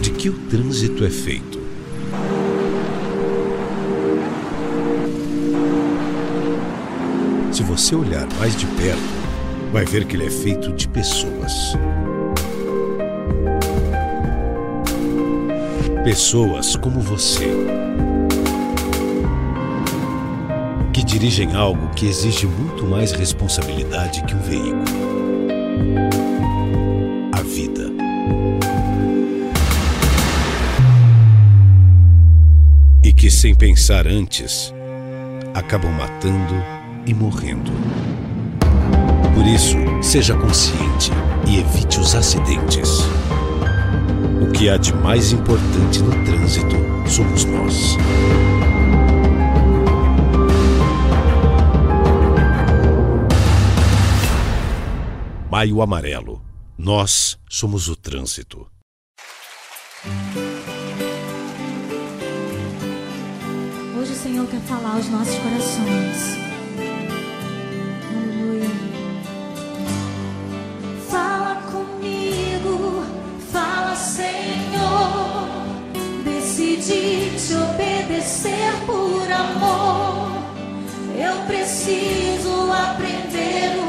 [0.01, 1.68] De que o trânsito é feito?
[7.51, 9.03] Se você olhar mais de perto,
[9.73, 11.77] vai ver que ele é feito de pessoas.
[16.05, 17.49] Pessoas como você.
[20.93, 24.85] Que dirigem algo que exige muito mais responsabilidade que um veículo.
[27.33, 27.91] A vida.
[33.03, 34.73] E que, sem pensar antes,
[35.55, 37.71] acabam matando e morrendo.
[39.35, 41.11] Por isso, seja consciente
[41.47, 43.01] e evite os acidentes.
[44.43, 46.77] O que há de mais importante no trânsito
[47.09, 47.97] somos nós.
[55.51, 56.41] Maio Amarelo.
[56.77, 58.67] Nós somos o trânsito.
[63.99, 66.48] Hoje o Senhor quer falar aos nossos corações.
[78.87, 80.29] Por amor.
[81.17, 83.88] Eu preciso aprender o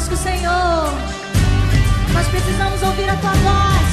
[0.00, 0.94] conosco, Senhor.
[2.14, 3.90] Nós precisamos ouvir a tua voz.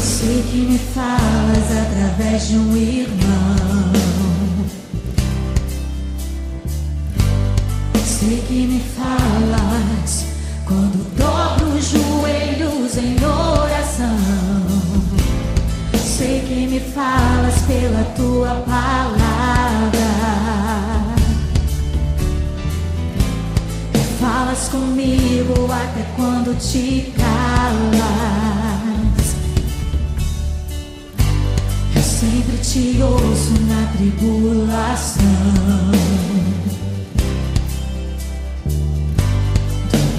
[0.00, 3.92] Sei que me falas através de um irmão.
[8.06, 10.33] Sei que me falas
[11.76, 14.16] os joelhos em oração.
[15.96, 19.98] Sei que me falas pela tua palavra.
[24.20, 28.04] Falas comigo até quando te calas.
[31.96, 35.24] Eu sempre te ouço na tribulação.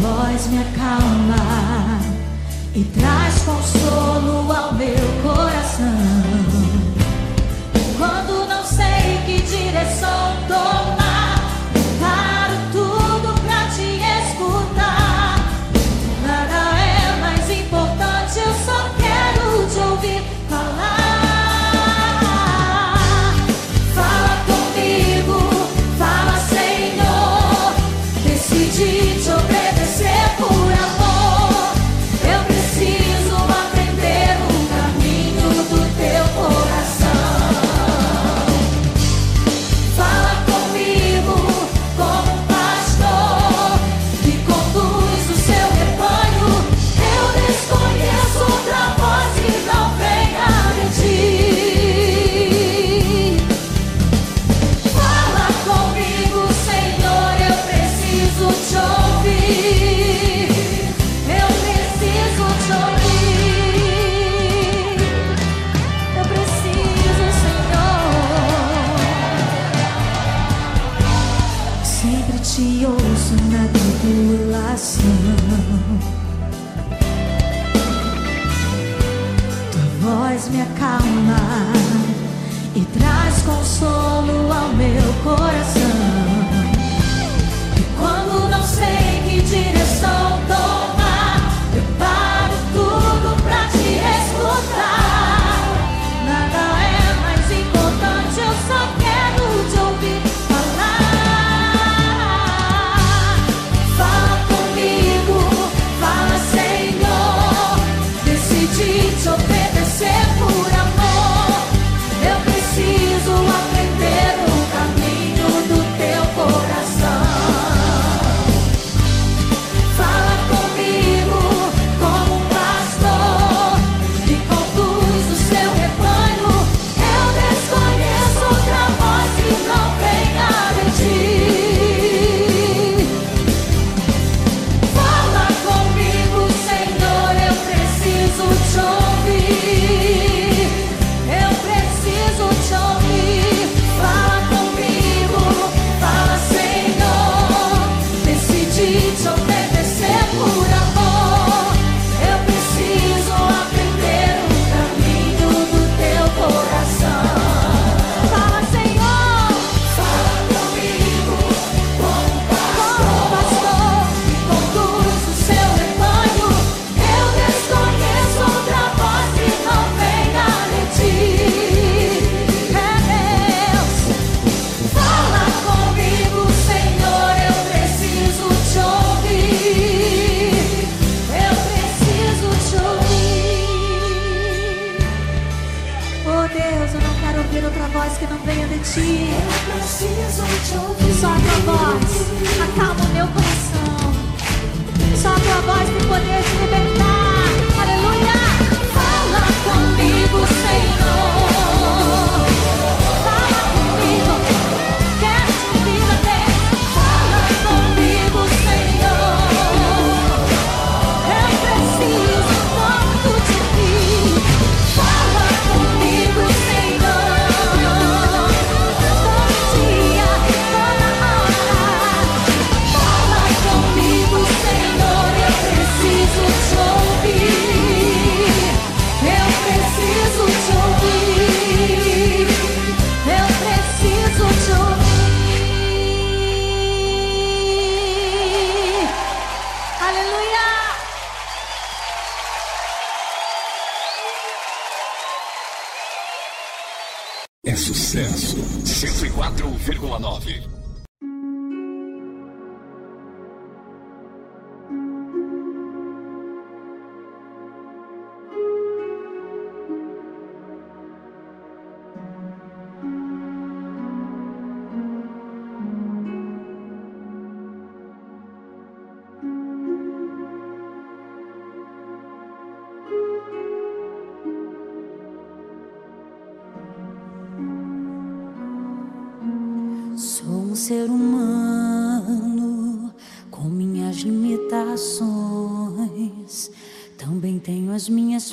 [0.05, 1.99] voz me acalma
[2.75, 5.85] e traz consolo ao meu coração.
[7.97, 11.04] Quando não sei que direção tomar.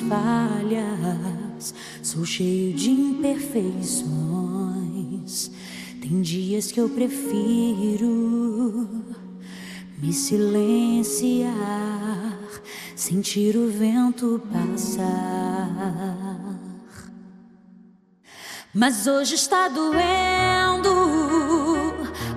[0.07, 1.75] Falhas.
[2.01, 5.51] Sou cheio de imperfeições.
[6.01, 8.89] Tem dias que eu prefiro
[10.01, 11.53] me silenciar,
[12.95, 15.03] sentir o vento passar.
[18.73, 20.89] Mas hoje está doendo.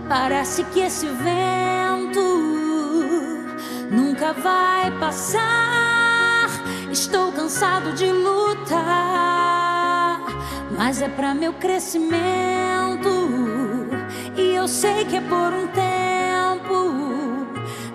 [0.08, 2.20] Parece que esse vento
[3.90, 5.85] nunca vai passar.
[6.98, 8.72] Estou cansado de lutar,
[10.78, 12.16] mas é para meu crescimento.
[14.34, 17.44] E eu sei que é por um tempo.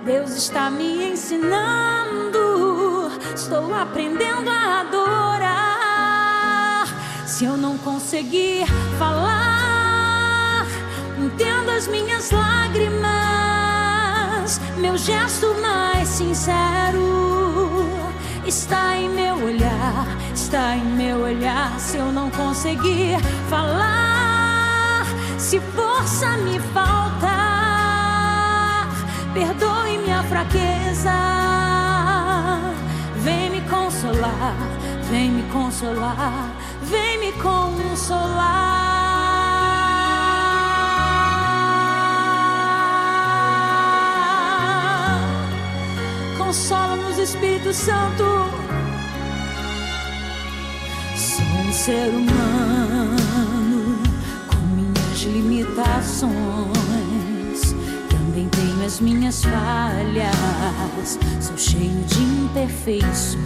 [0.05, 3.09] Deus está me ensinando.
[3.35, 5.25] Estou aprendendo a adorar.
[7.25, 8.67] Se eu não conseguir
[8.99, 10.67] falar,
[11.17, 13.01] entenda as minhas lágrimas.
[14.77, 17.50] Meu gesto mais sincero
[18.45, 21.79] está em meu olhar, está em meu olhar.
[21.79, 25.05] Se eu não conseguir falar,
[25.37, 27.27] se força me faltar,
[29.33, 31.11] perdoe minha fraqueza.
[33.17, 34.55] Vem me consolar,
[35.09, 36.49] vem me consolar,
[36.83, 39.00] vem me consolar.
[46.51, 48.25] Consola-nos, Espírito Santo.
[51.15, 53.97] Sou um ser humano
[54.49, 56.33] com minhas limitações.
[58.09, 61.17] Também tenho as minhas falhas.
[61.39, 63.37] Sou cheio de imperfeições.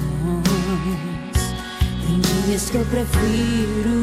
[2.07, 4.01] Tem dias que eu prefiro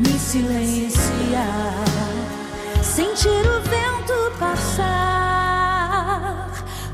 [0.00, 1.84] me silenciar,
[2.82, 3.69] sentir o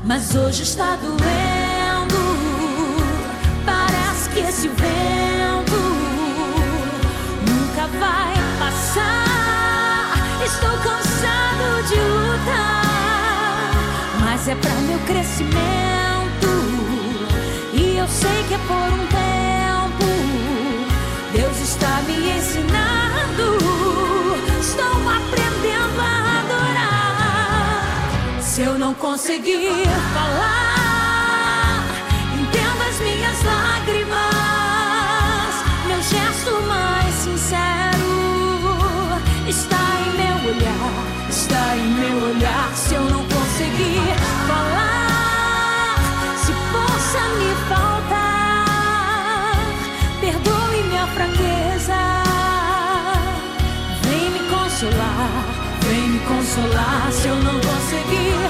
[0.07, 1.17] Mas hoje está doendo.
[3.65, 5.75] Parece que esse vento
[7.45, 10.15] nunca vai passar.
[10.45, 13.71] Estou cansado de lutar,
[14.21, 16.47] mas é para meu crescimento.
[17.73, 20.05] E eu sei que é por um tempo.
[21.33, 23.57] Deus está me ensinando.
[24.57, 25.46] Estou aprendendo
[28.57, 31.85] Se eu não conseguir falar,
[32.33, 34.17] entenda as minhas lágrimas.
[35.85, 38.09] Meu gesto mais sincero
[39.47, 41.29] está em meu olhar.
[41.29, 42.75] Está em meu olhar.
[42.75, 44.15] Se eu não conseguir
[44.47, 45.95] falar,
[46.39, 48.73] se possa me faltar,
[50.19, 52.01] perdoe minha fraqueza.
[54.01, 55.45] Vem me consolar,
[55.81, 57.11] vem me consolar.
[57.11, 58.46] Se eu não conseguir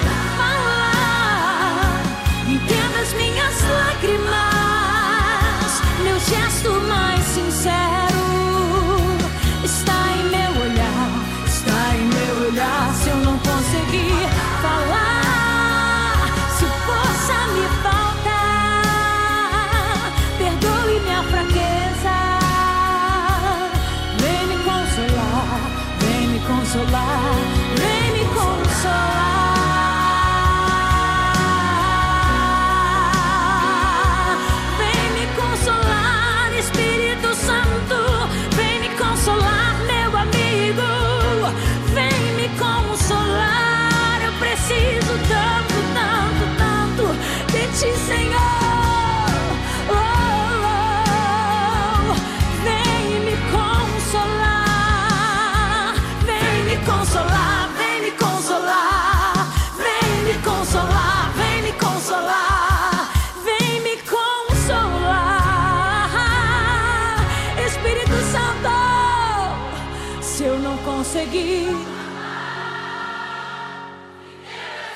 [71.38, 71.86] conseguir.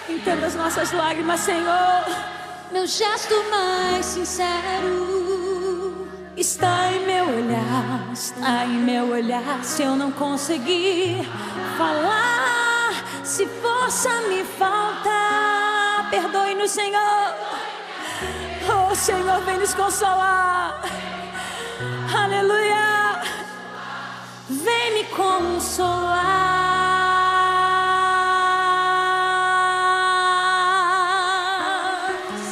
[0.08, 2.04] Entenda as nossas lágrimas, Senhor.
[2.70, 9.62] Meu gesto mais sincero está em meu olhar, está em meu olhar.
[9.62, 11.28] Se eu não conseguir
[11.76, 15.10] falar, se força me falta,
[16.10, 17.34] perdoe-nos, Senhor.
[18.68, 20.80] Oh, Senhor, vem nos consolar.
[22.14, 22.81] Aleluia.
[24.52, 26.20] Vem me consolar,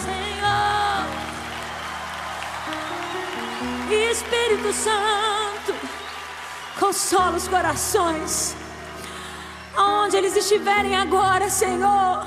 [0.02, 1.04] Senhor.
[4.10, 5.74] Espírito Santo,
[6.78, 8.56] consola os corações,
[9.76, 12.26] aonde eles estiverem agora, Senhor.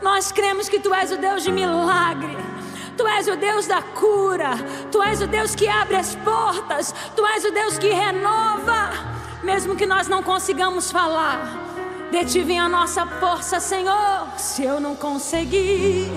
[0.00, 2.51] Nós cremos que Tu és o Deus de milagre.
[2.96, 4.50] Tu és o Deus da cura.
[4.90, 6.94] Tu és o Deus que abre as portas.
[7.16, 8.90] Tu és o Deus que renova.
[9.42, 11.40] Mesmo que nós não consigamos falar,
[12.10, 14.28] de Ti vem a nossa força, Senhor.
[14.36, 16.12] Se eu não conseguir,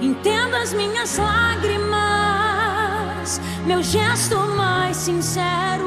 [0.00, 1.92] entenda as minhas lágrimas.
[3.64, 5.81] Meu gesto mais sincero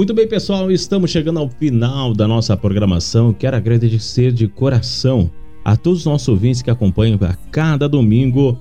[0.00, 3.34] Muito bem, pessoal, estamos chegando ao final da nossa programação.
[3.34, 5.30] Quero agradecer de coração
[5.62, 8.58] a todos os nossos ouvintes que acompanham a cada domingo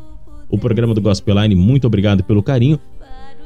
[0.50, 1.56] o programa do Gospel Line.
[1.56, 2.77] Muito obrigado pelo carinho.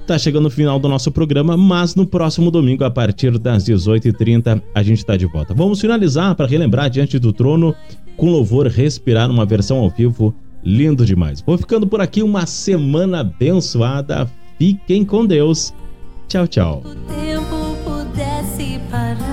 [0.07, 4.59] Tá chegando o final do nosso programa, mas no próximo domingo, a partir das 18h30,
[4.73, 5.53] a gente está de volta.
[5.53, 7.75] Vamos finalizar para relembrar diante do trono
[8.17, 11.43] com louvor respirar uma versão ao vivo lindo demais.
[11.45, 14.27] Vou ficando por aqui uma semana abençoada.
[14.57, 15.71] Fiquem com Deus.
[16.27, 16.83] Tchau, tchau.
[18.93, 19.32] Tempo